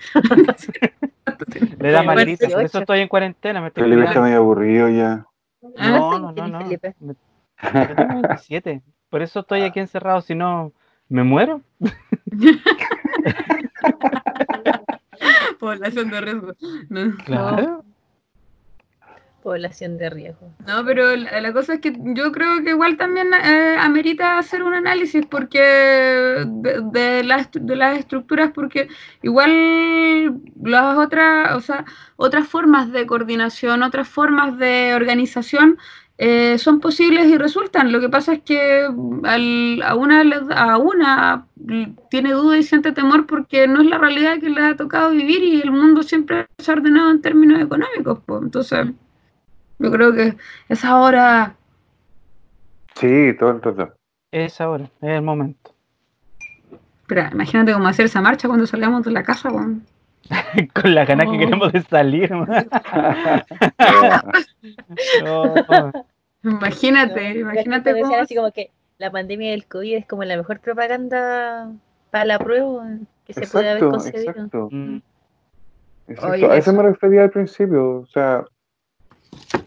[1.79, 2.61] Le da maldita, por 28.
[2.61, 3.61] eso estoy en cuarentena.
[3.61, 5.25] Me estoy Felipe está medio aburrido ya.
[5.79, 7.15] Ah, No, no, no, ¿Tienes, no.
[7.63, 8.83] Yo tengo 27.
[9.09, 10.73] Por eso estoy aquí encerrado, si no,
[11.09, 11.61] me muero.
[15.61, 16.53] Población de riesgo.
[16.89, 17.17] No.
[17.25, 17.85] Claro.
[19.43, 20.55] Población de riesgo.
[20.67, 24.63] No, pero la, la cosa es que yo creo que igual también eh, amerita hacer
[24.63, 28.89] un análisis porque de, de las, de las estructuras, porque
[29.21, 31.85] igual las otras, o sea,
[32.17, 35.77] otras formas de coordinación, otras formas de organización
[36.19, 37.91] eh, son posibles y resultan.
[37.91, 38.87] Lo que pasa es que
[39.25, 41.47] al- a una le- a una
[42.11, 45.43] tiene duda y siente temor porque no es la realidad que le ha tocado vivir
[45.43, 48.21] y el mundo siempre se ha ordenado en términos económicos.
[48.27, 48.43] pues.
[48.43, 48.87] Entonces,
[49.79, 50.37] yo creo que
[50.69, 51.55] es ahora.
[52.95, 53.95] Sí, todo el rato.
[54.31, 55.73] Es ahora, es el momento.
[57.03, 59.85] Espera, imagínate cómo hacer esa marcha cuando salgamos de la casa, weón.
[60.75, 61.39] Con la ganas que Oh.
[61.39, 62.31] queremos de salir.
[65.23, 65.45] No,
[66.45, 68.23] Imagínate, No, imagínate decían cómo.
[68.23, 71.73] así como que la pandemia del COVID es como la mejor propaganda
[72.11, 72.87] para la prueba
[73.27, 74.31] que se puede haber Exacto, concebido.
[74.31, 74.69] exacto.
[74.71, 74.97] mm,
[76.09, 78.01] Exacto, Oye, a eso me refería al principio.
[78.01, 78.45] O sea,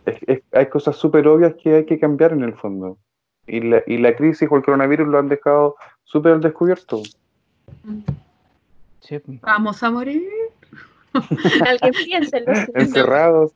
[0.06, 3.00] es- es- hay cosas súper obvias que hay que cambiar en el fondo.
[3.48, 7.02] Y la, y la crisis o el coronavirus lo han dejado súper al descubierto.
[9.02, 9.20] sí.
[9.42, 10.30] Vamos a morir.
[11.66, 13.52] Alguien piensa en los Encerrados.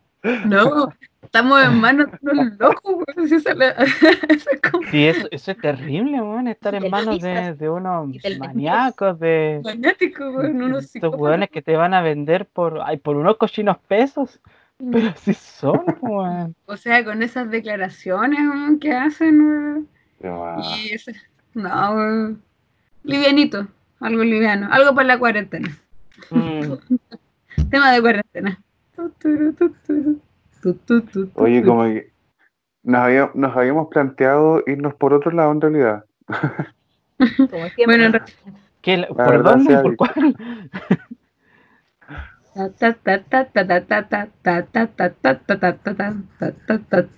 [0.46, 0.94] No,
[1.24, 3.04] estamos en manos de unos locos.
[3.28, 3.70] Si la-
[4.30, 4.50] eso
[4.92, 10.62] Sí, eso, eso es terrible, weón, estar en manos de, unos maníacos, de fanático, weón.
[10.62, 14.40] Unos estos weones que te van a vender por, ay, por unos cochinos pesos.
[14.92, 16.56] Pero así son, weón.
[16.66, 19.88] O sea, con esas declaraciones weón, que hacen,
[20.22, 20.62] weón.
[20.84, 21.16] Y ese-
[21.56, 22.42] no, weón.
[23.04, 23.68] livianito,
[24.00, 25.76] algo liviano, algo para la cuarentena.
[26.30, 26.74] Mm,
[27.70, 28.62] Tema de cuarentena.
[31.36, 32.12] Oye, como que
[32.84, 36.06] nos, había, nos habíamos planteado irnos por otro lado en realidad.
[37.86, 39.08] Bueno, en realidad.
[39.10, 39.78] ¿Por dónde?
[39.80, 40.36] ¿Por cuál?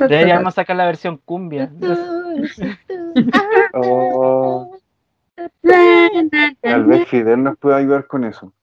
[0.07, 1.71] Deberíamos sacar la versión cumbia.
[3.73, 4.77] Oh.
[6.61, 8.53] Tal vez Fidel nos pueda ayudar con eso.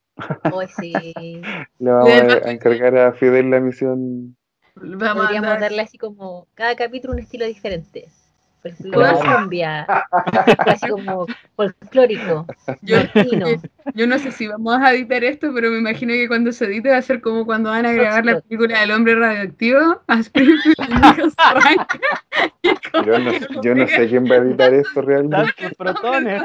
[0.78, 0.92] Sí.
[1.78, 4.36] Le vamos a, a encargar a Fidel la misión.
[4.76, 8.08] Vamos a Podríamos andar- darle así como cada capítulo un estilo diferente.
[8.92, 9.20] Claro.
[9.20, 9.86] cumbia,
[10.66, 12.46] así como folclórico,
[12.82, 16.90] Yo, no sé si vamos a editar esto, pero me imagino que cuando se edite
[16.90, 20.76] va a ser como cuando van a grabar la película del hombre radioactivo a Springfield
[23.06, 25.36] Yo no, yo sé quién va a editar esto realmente.
[25.36, 26.42] Tantos protones.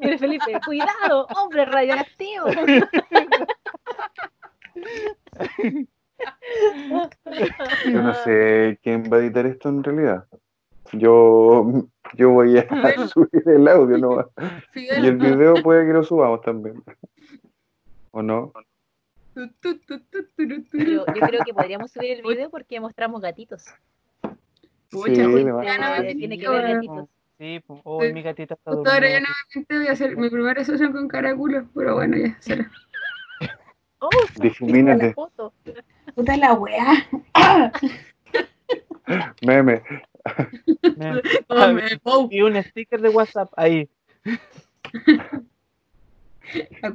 [0.00, 2.46] Y el Felipe, cuidado, hombre radioactivo.
[7.86, 10.26] Yo no sé quién va a editar esto en realidad.
[10.92, 13.08] Yo, yo voy a Fidel.
[13.08, 14.26] subir el audio nomás.
[14.72, 16.82] Fidel, Y el video puede que lo subamos también.
[18.10, 18.52] ¿O no?
[19.34, 19.48] yo
[21.26, 23.64] creo que podríamos subir el video porque mostramos gatitos.
[24.90, 25.66] Pucha, Sí, pues, de más.
[25.66, 27.08] ya no me Eh, tiene que ver gatitos.
[27.36, 29.28] Sí, oh, mi gatita está Justo ahora ya durmiendo.
[29.28, 32.70] no me pinté, voy a hacer mi primera sesión con caraculo, pero bueno, ya será.
[33.98, 34.08] Oh,
[34.40, 35.08] Difumínate.
[35.08, 35.52] la foto.
[36.14, 36.92] Puta la weá.
[39.44, 39.82] Meme.
[42.30, 43.88] Y un sticker de WhatsApp ahí.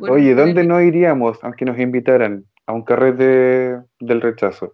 [0.09, 2.45] Oye, de ¿dónde no iríamos aunque nos invitaran?
[2.65, 4.73] A un carrete del rechazo,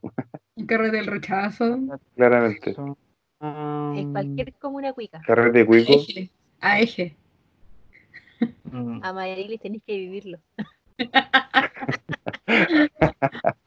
[0.58, 1.80] El carrete del rechazo.
[2.16, 2.76] claramente.
[3.40, 5.22] Ah, En cualquier comuna cuica.
[5.26, 5.94] Carrete A cuico.
[5.94, 6.30] eje.
[6.60, 7.16] A eje.
[8.66, 9.00] mm.
[9.02, 10.40] A Marilis tenéis que vivirlo.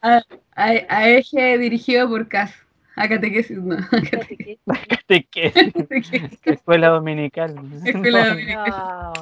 [0.01, 0.21] A,
[0.55, 2.53] a eje dirigido por CAS.
[2.95, 3.75] A catequesis, no.
[3.75, 4.59] A Fíjate que-
[5.07, 5.51] ¿De qué?
[5.51, 6.39] catequesis.
[6.43, 7.55] Escuela dominical.
[7.85, 8.65] Escuela dominical.
[8.71, 9.13] Ah,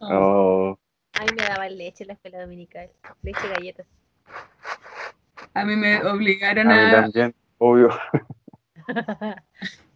[0.00, 0.78] Oh,
[1.14, 2.88] a mí me daban leche en la escuela dominical.
[3.22, 3.86] Leche y galletas.
[5.54, 6.90] A mí me a obligaron mí a.
[7.02, 7.88] también, obvio.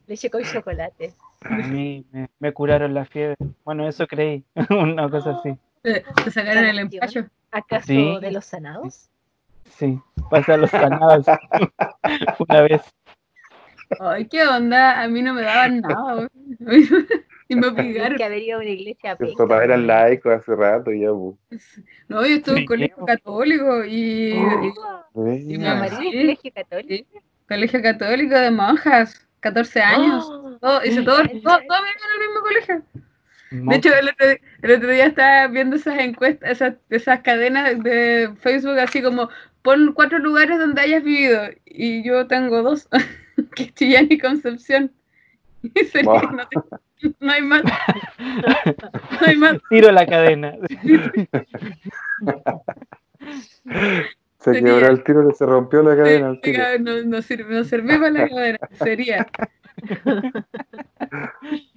[0.06, 1.14] Leche con chocolate.
[1.42, 3.36] A mí me, me curaron la fiebre.
[3.64, 4.44] Bueno, eso creí.
[4.70, 5.56] Una cosa así.
[5.82, 7.26] Te, te sacaron el empacho.
[7.50, 8.18] ¿Acaso Sí.
[8.20, 9.08] de los sanados?
[9.76, 9.98] Sí.
[10.30, 11.26] Pasa a los sanados.
[12.48, 12.82] Una vez.
[14.00, 15.02] Ay, qué onda.
[15.02, 16.28] A mí no me daban nada.
[17.48, 18.16] Y me obligaron.
[18.16, 19.34] que haber ido a una iglesia penca.
[19.36, 21.38] papás eran laicos hace rato ya, bu.
[22.08, 24.32] No, yo estuve en colegio católico y,
[25.12, 25.74] Oh, y ¿La Mira.
[25.74, 26.12] María Sí.
[26.12, 27.20] colegio católico?
[27.46, 30.24] colegio católico de monjas, 14 años.
[30.30, 32.82] Oh, Todo, hice todo, todo, ¿en todo en el mismo colegio.
[33.52, 34.26] De hecho, el otro,
[34.62, 39.28] el otro día estaba viendo esas encuestas, esas, esas cadenas de Facebook, así como
[39.62, 41.42] pon cuatro lugares donde hayas vivido.
[41.66, 42.88] Y yo tengo dos,
[43.54, 44.90] que es Chillán y Concepción.
[45.62, 45.70] Y
[46.02, 46.32] Wow.
[46.32, 47.62] no, te- no hay más.
[48.18, 49.58] No hay más.
[49.70, 50.54] Tiro la cadena.
[54.38, 57.96] Se Sería- quebró el tiro, se rompió la cadena Sí, no, no sirve, no sirve
[57.98, 59.26] para la cadena, sería.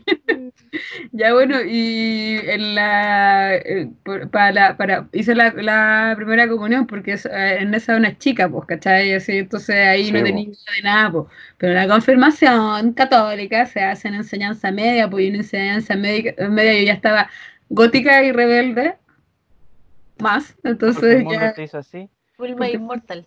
[1.12, 6.86] Ya bueno, y en la, eh, por- para la, para, hice la, la primera comunión
[6.86, 9.14] porque es, eh, en esa una chica, pues, ¿cachai?
[9.14, 11.26] Así, entonces ahí Sí, no tenía idea de nada, pues.
[11.58, 16.74] Pero la confirmación católica se hace en enseñanza media, pues y en enseñanza media, media
[16.80, 17.30] yo ya estaba
[17.70, 18.96] gótica y rebelde,
[20.20, 22.10] más, el entonces ya, te hizo así.
[22.36, 23.26] Fulma Porque- Immortal.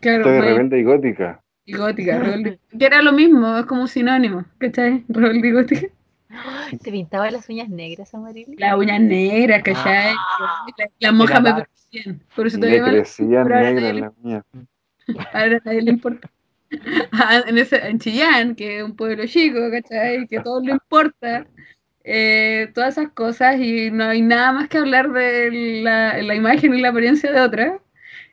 [0.00, 1.40] claro, Estoy rebelde y gótica.
[1.64, 2.58] y gótica, rebelde.
[2.76, 5.04] Que era lo mismo, es como un sinónimo, ¿cachai?
[5.08, 5.86] Rebelde y gótica.
[6.82, 8.56] ¿Te pintaba las uñas negras, Amarili?
[8.56, 10.14] Las uñas negras, ¿cachai?
[10.18, 10.66] Ah.
[10.76, 12.22] La- Las monjas me parecían.
[12.36, 14.44] Por eso todavía me crecían negras las mías.
[15.32, 16.30] ahora a nadie le importa.
[17.12, 20.26] Ah, en, ese, en Chillán, que es un pueblo chico, ¿cachai?
[20.26, 21.46] Que a todos le importa.
[22.04, 26.74] eh, todas esas cosas y no hay nada más que hablar de la, la imagen
[26.74, 27.78] y la apariencia de otra.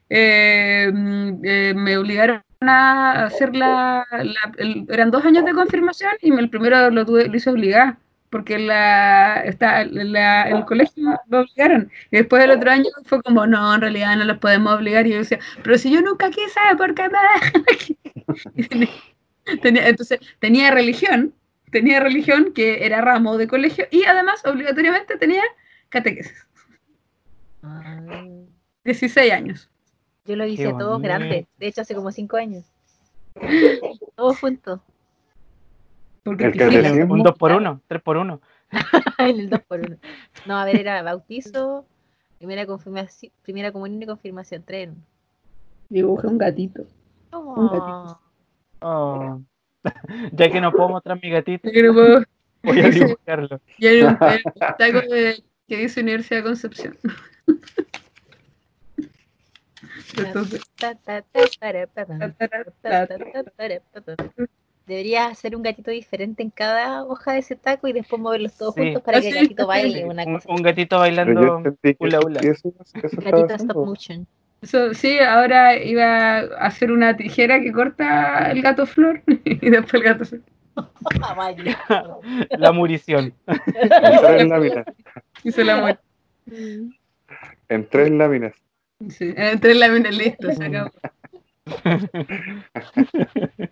[0.09, 6.11] Eh, mm, eh, me obligaron a hacer la, la- el- eran dos años de confirmación
[6.21, 7.99] y me- el primero lo tuve, lo hice obligada
[8.29, 11.89] porque la, está, la, el colegio lo obligaron.
[12.11, 15.07] Y después del otro año fue como, no, en realidad no los podemos obligar.
[15.07, 17.65] Y yo decía, pero si yo nunca quise, ¿por qué me dejan
[19.61, 21.33] tenía, entonces, tenía religión,
[21.71, 25.43] tenía religión que era ramo de colegio y además obligatoriamente tenía
[25.89, 26.45] catequesis.
[28.83, 29.69] 16 años.
[30.25, 32.65] Yo lo hice todos grandes, de hecho hace como 5 años.
[34.15, 34.79] Todos juntos.
[36.23, 38.41] Porque el un 2 por 1 3 por 1
[39.19, 39.97] en el 2 por 1
[40.47, 41.85] No, a ver, era bautizo,
[42.39, 44.89] primera, confirmación, primera comunión y confirmación, 3
[45.89, 46.83] Dibujé un gatito.
[47.31, 47.39] Oh.
[47.39, 48.19] Un gatito.
[48.81, 49.41] Oh.
[50.31, 52.23] ya que no puedo mostrar mi gatito, no puedo...
[52.63, 53.61] voy a dibujarlo.
[53.77, 56.97] Y hay un taco de, que dice Universidad de Concepción.
[60.17, 60.61] Entonces,
[64.85, 68.75] Deberías hacer un gatito diferente en cada hoja de ese taco y después moverlos todos
[68.75, 70.05] juntos para que el gatito baile.
[70.09, 70.49] Una Un, cosa.
[70.49, 71.63] un gatito bailando
[71.99, 72.41] hula hula.
[72.41, 74.27] Gatito stop motion.
[74.61, 79.95] Eso, sí, ahora iba a hacer una tijera que corta el gato flor y después
[79.95, 80.41] el gato flor.
[81.21, 82.17] Ah.
[82.57, 83.33] La murición.
[83.47, 84.85] En tres láminas.
[87.69, 88.53] En tres láminas.
[89.09, 90.89] Sí, entre láminas listo, se acabó.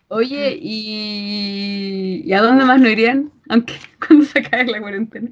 [0.09, 3.31] Oye, ¿y, ¿y a dónde más no irían?
[3.49, 3.73] Aunque
[4.07, 5.29] cuando se acabe la cuarentena.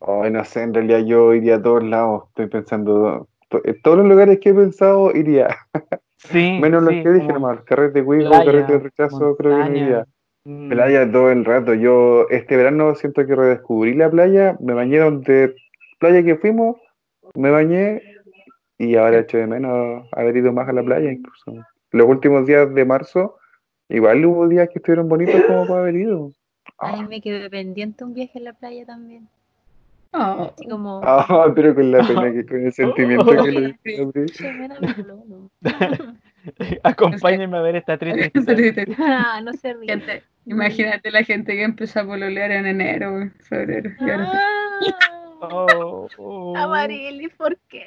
[0.00, 2.24] Ay, no sé, en realidad yo iría a todos lados.
[2.28, 3.28] Estoy pensando.
[3.48, 5.56] to- En todos los lugares que he pensado iría.
[6.24, 6.56] Sí.
[6.62, 7.62] Menos los que dije nomás.
[7.64, 10.06] Carrete de carrete de rechazo, creo que no iría.
[10.44, 11.74] mm, Playa todo el rato.
[11.74, 14.56] Yo este verano siento que redescubrí la playa.
[14.60, 15.52] Me bañé donde
[15.98, 16.76] playa que fuimos.
[17.34, 18.02] Me bañé
[18.78, 21.54] y ahora echo de menos haber ido más a la playa incluso.
[21.90, 23.36] Los últimos días de marzo,
[23.88, 26.32] igual hubo días que estuvieron bonitos como para haber ido.
[26.78, 29.28] A mí me quedó pendiente un viaje en la playa también.
[30.12, 31.00] Oh, Así como.
[31.04, 33.76] Ah, pero con la pena que con el sentimiento que le
[35.62, 36.12] a.
[36.82, 38.32] Acompáñenme a ver esta triste.
[38.98, 39.88] Ah, no se ríe.
[39.88, 43.90] Gente, imagínate la gente que empezó a pololear en enero, febrero.
[44.00, 44.78] y ahora- Ah,
[45.44, 46.56] Oh, oh.
[46.56, 47.84] Amarili, ¿por qué?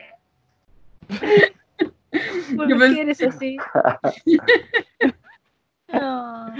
[2.55, 3.57] ¿Por qué pensé- eres así?
[5.87, 6.53] No.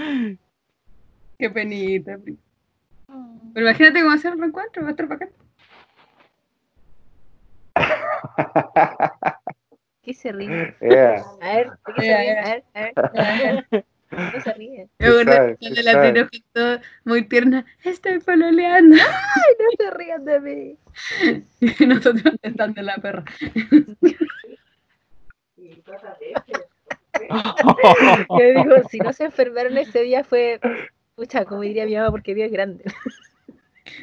[1.38, 2.18] Qué penita.
[3.54, 5.30] Pero imagínate cómo hacer un reencuentro, va a estar bacán.
[10.02, 10.74] ¿Qué se ríe?
[10.80, 11.24] Yeah.
[11.42, 12.26] A ver, ¿de qué se Ya, ríe?
[12.26, 12.40] ya.
[12.42, 13.86] A ver, a ver, a ver.
[14.10, 14.88] No se ríe.
[14.98, 16.12] De se la.
[16.12, 18.96] Tino Gito muy tierna, estoy pololeando.
[19.58, 20.76] No se rían de mí.
[21.60, 23.24] Y nosotros estando en la perra.
[28.38, 30.60] Yo digo, si no se enfermaron ese día fue,
[31.14, 32.84] pucha, como diría mi mamá, porque Dios es grande.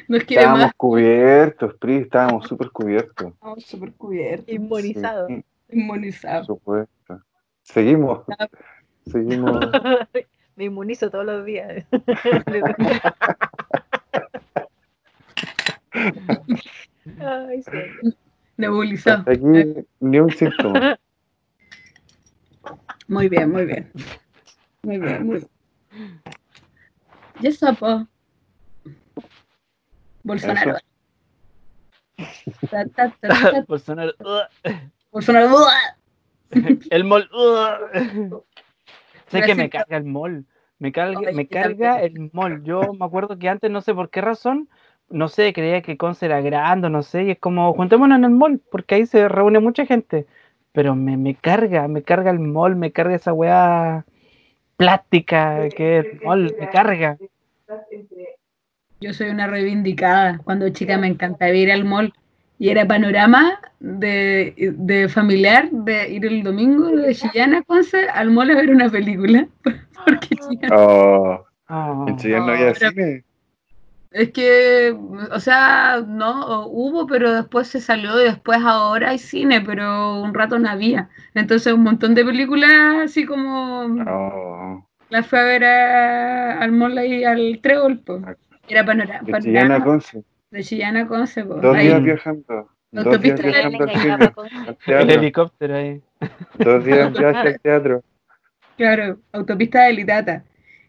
[0.08, 0.74] Nos quiere Estábamos más.
[0.76, 3.32] cubiertos, Pri, estábamos súper cubiertos.
[3.32, 5.28] Estamos súper cubiertos, Inmunizado.
[5.28, 6.46] Sí, por inmunizados.
[6.46, 7.22] supuesto.
[7.62, 8.24] Seguimos.
[9.06, 9.58] Seguimos.
[10.56, 11.84] Me inmunizo todos los días.
[17.20, 17.70] Ay, sí.
[19.26, 19.42] Aquí
[20.00, 20.98] ni un síntoma.
[23.08, 23.90] Muy bien, muy bien.
[24.82, 25.50] Muy bien, muy bien.
[27.40, 28.06] Y eso, po.
[30.22, 30.78] Bolsonaro.
[32.70, 33.64] Ta, ta, ta, ta.
[33.66, 34.12] Bolsonaro.
[35.10, 35.66] Bolsonaro.
[36.90, 37.28] El mol.
[39.40, 40.44] Sé que me carga el mol.
[40.78, 42.62] Me carga, me carga el mol.
[42.64, 44.68] Yo me acuerdo que antes, no sé por qué razón,
[45.08, 48.30] no sé, creía que Conce era grande, no sé, y es como, juntémonos en el
[48.30, 50.26] mall, porque ahí se reúne mucha gente.
[50.72, 54.04] Pero me, me carga, me carga el mall, me carga esa weá
[54.76, 57.16] plástica que es el mall, me carga.
[59.00, 60.38] Yo soy una reivindicada.
[60.38, 62.12] Cuando chica me encantaba ir al mall
[62.58, 68.30] y era panorama de, de familiar de ir el domingo de Chillán a Conce al
[68.30, 69.46] mall a ver una película.
[70.04, 72.04] Porque Chillán- Oh, Oh.
[72.08, 73.24] en Chillán no había pero- cine.
[74.12, 74.94] es que,
[75.32, 80.34] o sea, no hubo, pero después se salió y después ahora hay cine, pero un
[80.34, 81.08] rato no había.
[81.34, 82.70] Entonces un montón de películas
[83.06, 88.02] así como Oh, las fue a ver a- al mall ahí al Trébol.
[88.68, 90.22] Era panorama, de Chillán a panorama Conce.
[90.54, 91.56] De Chillán a Conce, po.
[91.56, 91.88] Dos Ahí.
[91.88, 92.70] días viajando.
[92.92, 96.00] Dos días viajando al El helicóptero ahí.
[96.58, 98.04] Dos días viaje al teatro.
[98.76, 100.44] Claro, autopista de Litata.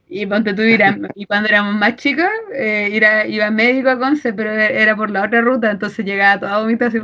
[0.08, 4.34] Y ponte tú irás, y cuando éramos más chicos, eh, ir iba médico a Conce,
[4.34, 7.00] pero era por la otra ruta, entonces llegaba toda vomita así.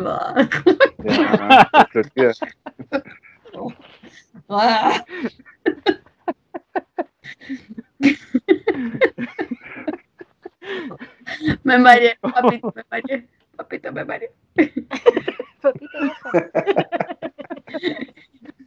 [2.16, 2.32] Ya.
[4.50, 5.04] ¡ah!
[11.64, 13.28] Me mareé, papito, me mareé.
[13.58, 14.32] Papito, me mareé.
[15.62, 16.32] Papito, baja.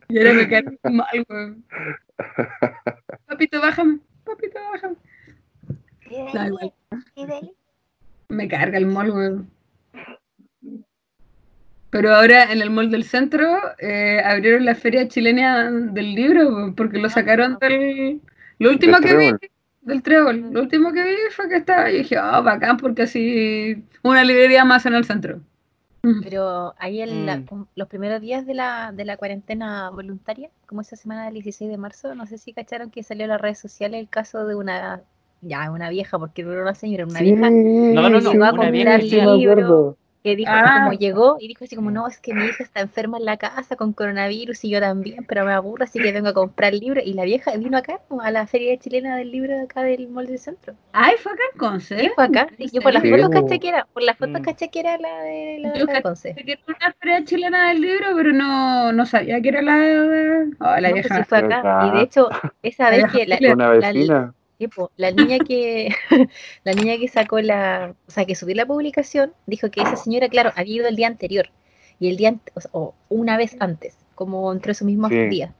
[0.09, 1.65] Y ahora me cae mal, weón.
[3.27, 3.99] Papito, bájame.
[4.25, 4.97] Papito, bájame.
[6.33, 6.73] Da igual.
[8.29, 9.51] Me carga el mall, weón.
[11.91, 16.99] Pero ahora en el mall del centro eh, abrieron la feria chilena del libro porque
[16.99, 18.21] lo sacaron del...
[18.59, 19.33] Lo último que vi.
[19.85, 23.85] Del trébol, lo último que vi fue que estaba y dije, oh, bacán, porque así
[24.03, 25.41] una librería más en el centro.
[26.23, 27.65] Pero ahí en la- Mm.
[27.77, 31.79] los primeros días de la, de la cuarentena voluntaria, como esa semana del 16 de
[31.79, 35.01] marzo, no sé si cacharon que salió en las redes sociales el caso de una,
[35.41, 37.49] ya, una vieja, porque no era una señora, una vieja
[37.95, 38.99] No, no, no, a una vieja
[39.39, 40.81] libros, que dijo así Ah.
[40.85, 43.37] como llegó y dijo así como, no, es que mi hija está enferma en la
[43.37, 47.05] casa con coronavirus y yo también, pero me aburro, así que vengo a comprar libros.
[47.07, 48.23] Y la vieja vino acá, ¿no?
[48.23, 50.75] a la feria chilena del libro de acá del mall del centro.
[50.95, 51.99] Ay, fue acá en Conce.
[52.01, 52.47] Sí, fue acá.
[52.51, 54.45] ¿En Sí, yo por las fotos caché que era, por las fotos Mm.
[54.45, 56.35] caché que era la de la, Yo la de Conce.
[56.35, 60.51] que era una feria chilena del libro, pero no, no sabía que era la de...
[60.59, 61.17] Oh, la No, pues vieja.
[61.19, 61.87] sí fue acá.
[61.93, 62.29] Y de hecho,
[62.63, 64.33] esa vez que la, Una la- vecina.
[64.33, 64.44] Sí,
[64.97, 65.89] la niña que
[66.65, 70.29] la niña que sacó la, o sea, que subió la publicación, dijo que esa señora,
[70.29, 71.51] claro, había ido el día anterior
[72.01, 75.27] y el día o, sea, o una vez antes, como entre esos mismos Sí.
[75.29, 75.53] días.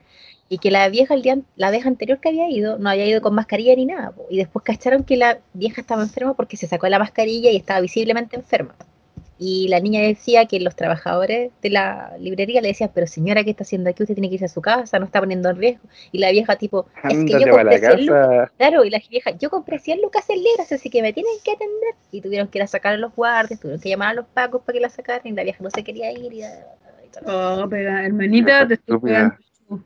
[0.49, 3.23] Y que la vieja el día la vez anterior que había ido no había ido
[3.23, 6.67] con mascarilla ni nada, po, y después cacharon que la vieja estaba enferma porque se
[6.67, 8.75] sacó la mascarilla y estaba visiblemente enferma.
[9.39, 13.51] Y la niña decía que los trabajadores de la librería le decían, pero señora, ¿qué
[13.51, 14.03] está haciendo aquí?
[14.05, 15.89] Usted tiene que irse a su casa, no está poniendo en riesgo.
[16.13, 18.53] Y la vieja tipo, es que yo compré 100 lucas casa.
[18.57, 21.51] Claro, y la vieja, yo compré 100 lucas en libros, así que me tienen que
[21.51, 21.95] atender.
[22.13, 24.63] Y tuvieron que ir a sacar a los guardias, tuvieron que llamar a los pacos
[24.63, 26.33] para que la sacaran, y la vieja no se quería ir.
[26.33, 27.65] Y, y todo.
[27.65, 29.83] Oh, pega, hermanita, te estoy pegando el show.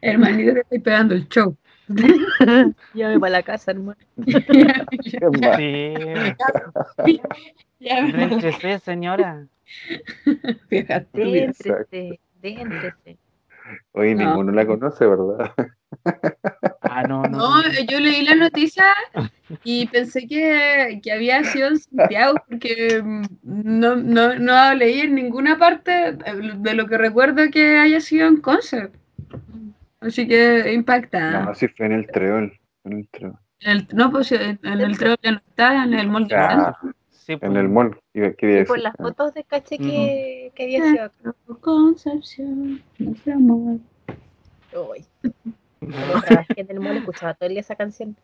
[0.00, 1.56] Hermanita, te estoy pegando el show.
[2.94, 3.98] Llévame para la casa, hermano.
[7.04, 7.20] Sí,
[7.80, 9.46] ya, Réntrese, señora.
[10.70, 13.18] Déntrese, déntrese.
[13.92, 14.26] Oye, No.
[14.26, 15.52] ninguno la conoce, ¿verdad?
[16.82, 17.62] Ah, no, no.
[17.62, 18.84] No, yo leí la noticia
[19.62, 25.14] y pensé que, que había sido en Santiago porque mm, no, no, no leí en
[25.14, 28.90] ninguna parte de lo que recuerdo que haya sido en Conce.
[30.04, 31.44] Así que impacta.
[31.44, 32.52] No, sí fue en el treol.
[32.84, 33.38] En el treol.
[33.60, 36.28] El- no, pues en, el tren ya no está, en el mall.
[36.32, 36.78] Ah,
[37.10, 37.50] Sí, pues.
[37.50, 37.98] en el mall.
[38.12, 41.34] Y por las Ah, fotos de caché que, que había sido acá.
[41.60, 43.78] Concepción, nuestro amor.
[44.74, 45.06] Uy.
[45.80, 48.14] Cuando trabajé en el mall escuchaba todo el día esa canción.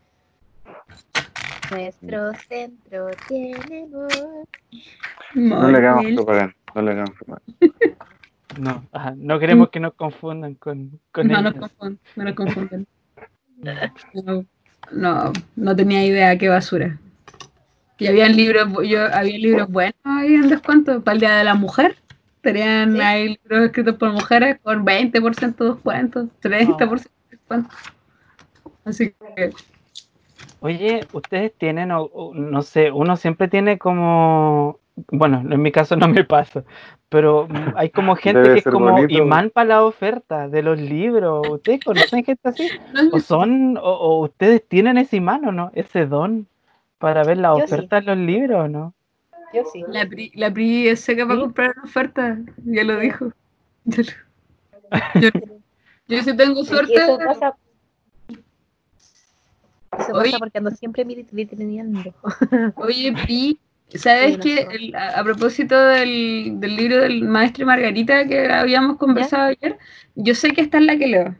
[1.70, 4.46] Nuestro centro tiene amor.
[5.34, 6.54] No le hagamos propaganda.
[6.74, 7.44] No le hagamos propaganda.
[8.58, 12.86] No, ajá, no queremos que nos confundan con, con No confunden, no nos confunden.
[14.14, 14.44] No,
[14.90, 16.98] no, no tenía idea qué basura.
[17.98, 21.54] Y habían libros, yo había libros buenos ahí en descuento para el Día de la
[21.54, 21.96] Mujer.
[22.40, 23.00] Tenían Sí.
[23.00, 27.68] ahí libros escritos por mujeres con 20% de descuento, 30% de descuento.
[28.86, 29.52] Así que
[30.60, 34.78] Oye, ustedes tienen, o, o no sé, uno siempre tiene como,
[35.10, 36.64] bueno, en mi caso no me pasa,
[37.08, 39.12] pero hay como gente Debe que es como bonito.
[39.14, 41.46] imán para la oferta de los libros.
[41.48, 42.68] ¿Ustedes conocen gente así?
[43.12, 45.70] ¿O son, o, o ustedes tienen ese imán o no?
[45.74, 46.46] ¿Ese don
[46.98, 47.74] para ver la Yo sí.
[47.74, 48.94] oferta de los libros o no?
[49.52, 49.84] Yo sí.
[49.88, 51.40] la Pri, la Pri es seca para ¿Sí?
[51.42, 53.32] comprar una oferta, ya lo dijo.
[53.84, 54.02] Yo,
[55.20, 55.28] yo,
[56.06, 57.56] yo si tengo suerte, eso pasa.
[59.98, 62.14] Eso pasa porque ando siempre vitrineando.
[62.76, 63.58] Oye, Pri,
[63.98, 69.48] ¿sabes que el- a, a propósito del, del libro del maestro Margarita que habíamos conversado
[69.50, 69.78] ayer,
[70.14, 71.34] yo sé que está en la que leo.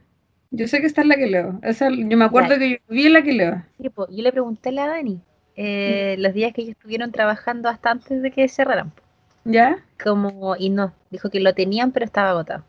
[0.51, 1.59] Yo sé que está en la que leo.
[1.63, 2.59] Esa, yo me acuerdo Ya.
[2.59, 3.63] que yo vi en la que leo.
[3.81, 5.19] Sí, po, yo le pregunté a la Dani
[5.55, 8.91] eh, los días que ellos estuvieron trabajando hasta antes de que cerraran.
[9.45, 9.77] ¿Ya?
[10.03, 12.63] Como, y no, dijo que lo tenían, pero estaba agotado.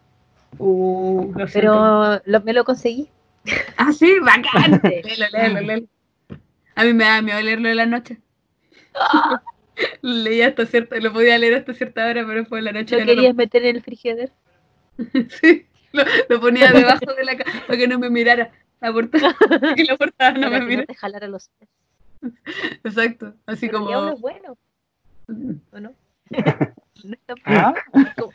[0.59, 1.47] Uh, lo.
[1.53, 3.09] Pero lo- me lo conseguí.
[3.77, 4.81] Ah, sí, bacán.
[4.85, 5.87] Léelo, léelo, léelo.
[6.77, 8.19] A mí me da miedo leerlo en la noche.
[10.03, 12.95] Leía hasta cierta, lo podía leer hasta cierta hora, pero fue en la noche.
[12.97, 14.33] ¿Lo ya no lo- querías meter en el frigider?
[15.41, 18.51] Sí, lo, lo ponía debajo de la cama para que no me mirara
[18.81, 19.35] la portada.
[19.77, 21.71] que la portada no para me no te jalara los pies.
[22.85, 23.35] Exacto.
[23.47, 23.91] Así Pero como.
[23.91, 24.59] el diablo es bueno,
[25.73, 25.95] ¿o no?
[27.05, 27.75] no está ¿Ah?
[27.91, 28.33] como, como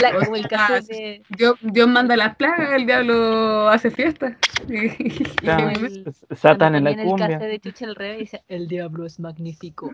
[0.00, 1.22] la- O como el caso de...
[1.30, 4.38] Dios, Dios manda las plagas, el diablo hace fiesta.
[4.68, 7.38] El- cuando Satan en la ponían el caso cumbia.
[7.38, 9.92] de Chucha al revés, dice, el diablo es magnífico.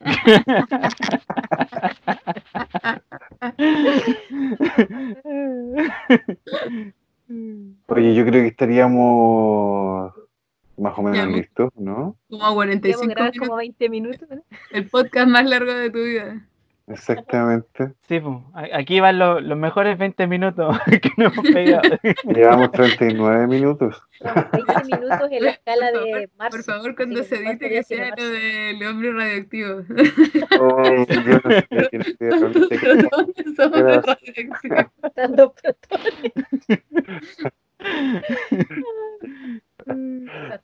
[7.86, 10.12] Oye, yo creo que estaríamos
[10.76, 12.16] Más o menos listos, ¿no?
[12.28, 13.48] Como a Debemos 45 grabar minutos.
[13.48, 14.28] como 20 minutos.
[14.30, 14.42] ¿no?
[14.70, 16.46] El podcast más largo de tu vida.
[16.88, 17.94] Exactamente.
[18.06, 18.36] Sí, pues,
[18.72, 21.82] aquí van los, los mejores 20 minutos que nos hemos pegado.
[22.24, 24.00] Llevamos 39 minutos.
[24.20, 26.56] Son 20 minutos en la escala de marzo.
[26.56, 29.82] Por favor, cuando Así se que ¿cuánto edite, que sea lo del hombre radioactivo.
[30.60, 34.92] Oh, yo no sé es, qué- ¿Dónde somos de Era- radioactivo?
[35.16, 35.54] Dando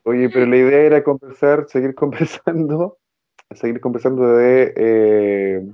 [0.04, 2.98] Oye, pero la idea era conversar, seguir conversando,
[3.52, 5.70] seguir conversando de, eh,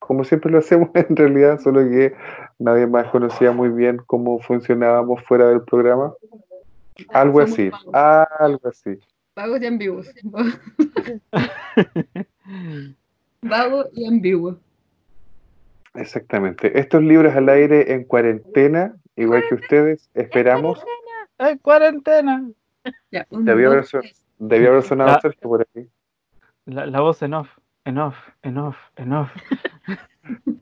[0.00, 2.14] como siempre lo hacemos en realidad, solo que
[2.58, 6.12] nadie más conocía muy bien cómo funcionábamos fuera del programa.
[7.10, 7.94] Algo Somos así, vagos.
[8.38, 8.98] algo así.
[9.36, 10.10] Vagos y ambiguos.
[13.42, 14.58] Vago y ambiguo.
[15.94, 16.78] Exactamente.
[16.78, 20.84] Estos libros al aire en cuarentena, igual que ustedes, esperamos.
[21.38, 22.48] ¡Ay, cuarentena!
[23.30, 23.86] Debió haber,
[24.82, 25.18] sonado Ah.
[25.22, 25.88] Sergio por aquí.
[26.66, 27.48] La, la voz en off,
[27.90, 29.30] en off, en off, en off.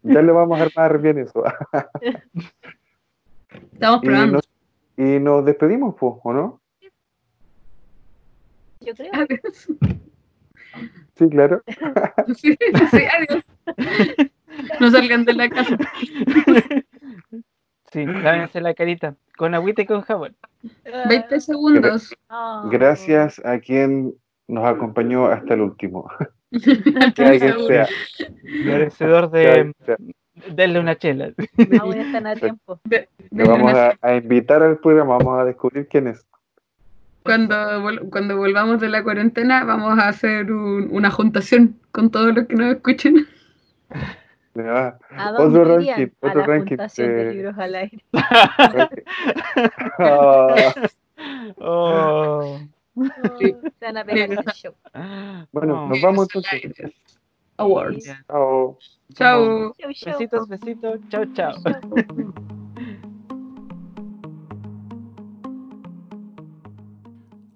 [0.02, 1.44] Ya le vamos a armar bien eso.
[3.72, 4.32] Estamos Y probando.
[4.36, 4.48] nos,
[4.96, 6.60] y nos despedimos, pues, ¿o no?
[8.80, 9.10] Yo creo.
[9.12, 9.68] Adiós.
[11.16, 11.62] Sí, claro.
[12.36, 12.56] Sí,
[12.90, 13.44] sí, adiós.
[14.80, 15.76] No salgan de la casa.
[17.92, 20.36] Sí, lávense la carita con agüita y con jabón.
[21.08, 22.14] 20 segundos.
[22.70, 24.14] Gracias a quien
[24.46, 26.08] nos acompañó hasta el último.
[26.50, 27.66] Que 15 alguien segundos.
[27.68, 27.86] sea.
[28.64, 29.72] Merecedor de
[30.54, 31.32] denle una chela.
[31.80, 32.80] Aún están a tiempo.
[32.88, 36.24] Le vamos a, a invitar al programa, vamos a descubrir quién es.
[37.24, 42.34] Cuando, vol- cuando volvamos de la cuarentena, vamos a hacer un- una juntación con todos
[42.34, 43.26] los que nos escuchen.
[44.56, 44.98] ¿A
[45.38, 46.76] Otro ranking, a otro ranking.
[46.76, 48.04] de libros al aire.
[49.98, 50.54] Ah,
[51.58, 52.58] Oh.
[53.38, 53.54] Sí.
[53.78, 54.74] Se van a pegar ese show.
[55.52, 55.88] bueno, Oh.
[55.88, 56.92] nos vamos entonces.
[57.56, 58.04] Awards.
[58.04, 58.24] Ya.
[58.28, 58.78] Chao.
[59.14, 59.74] Chao.
[59.86, 61.00] Besitos, besitos.
[61.08, 61.54] Chao, chao.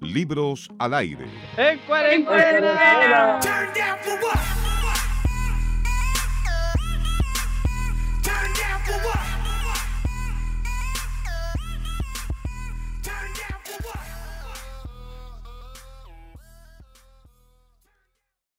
[0.00, 1.26] Libros al aire.
[1.56, 3.38] En cuarentena.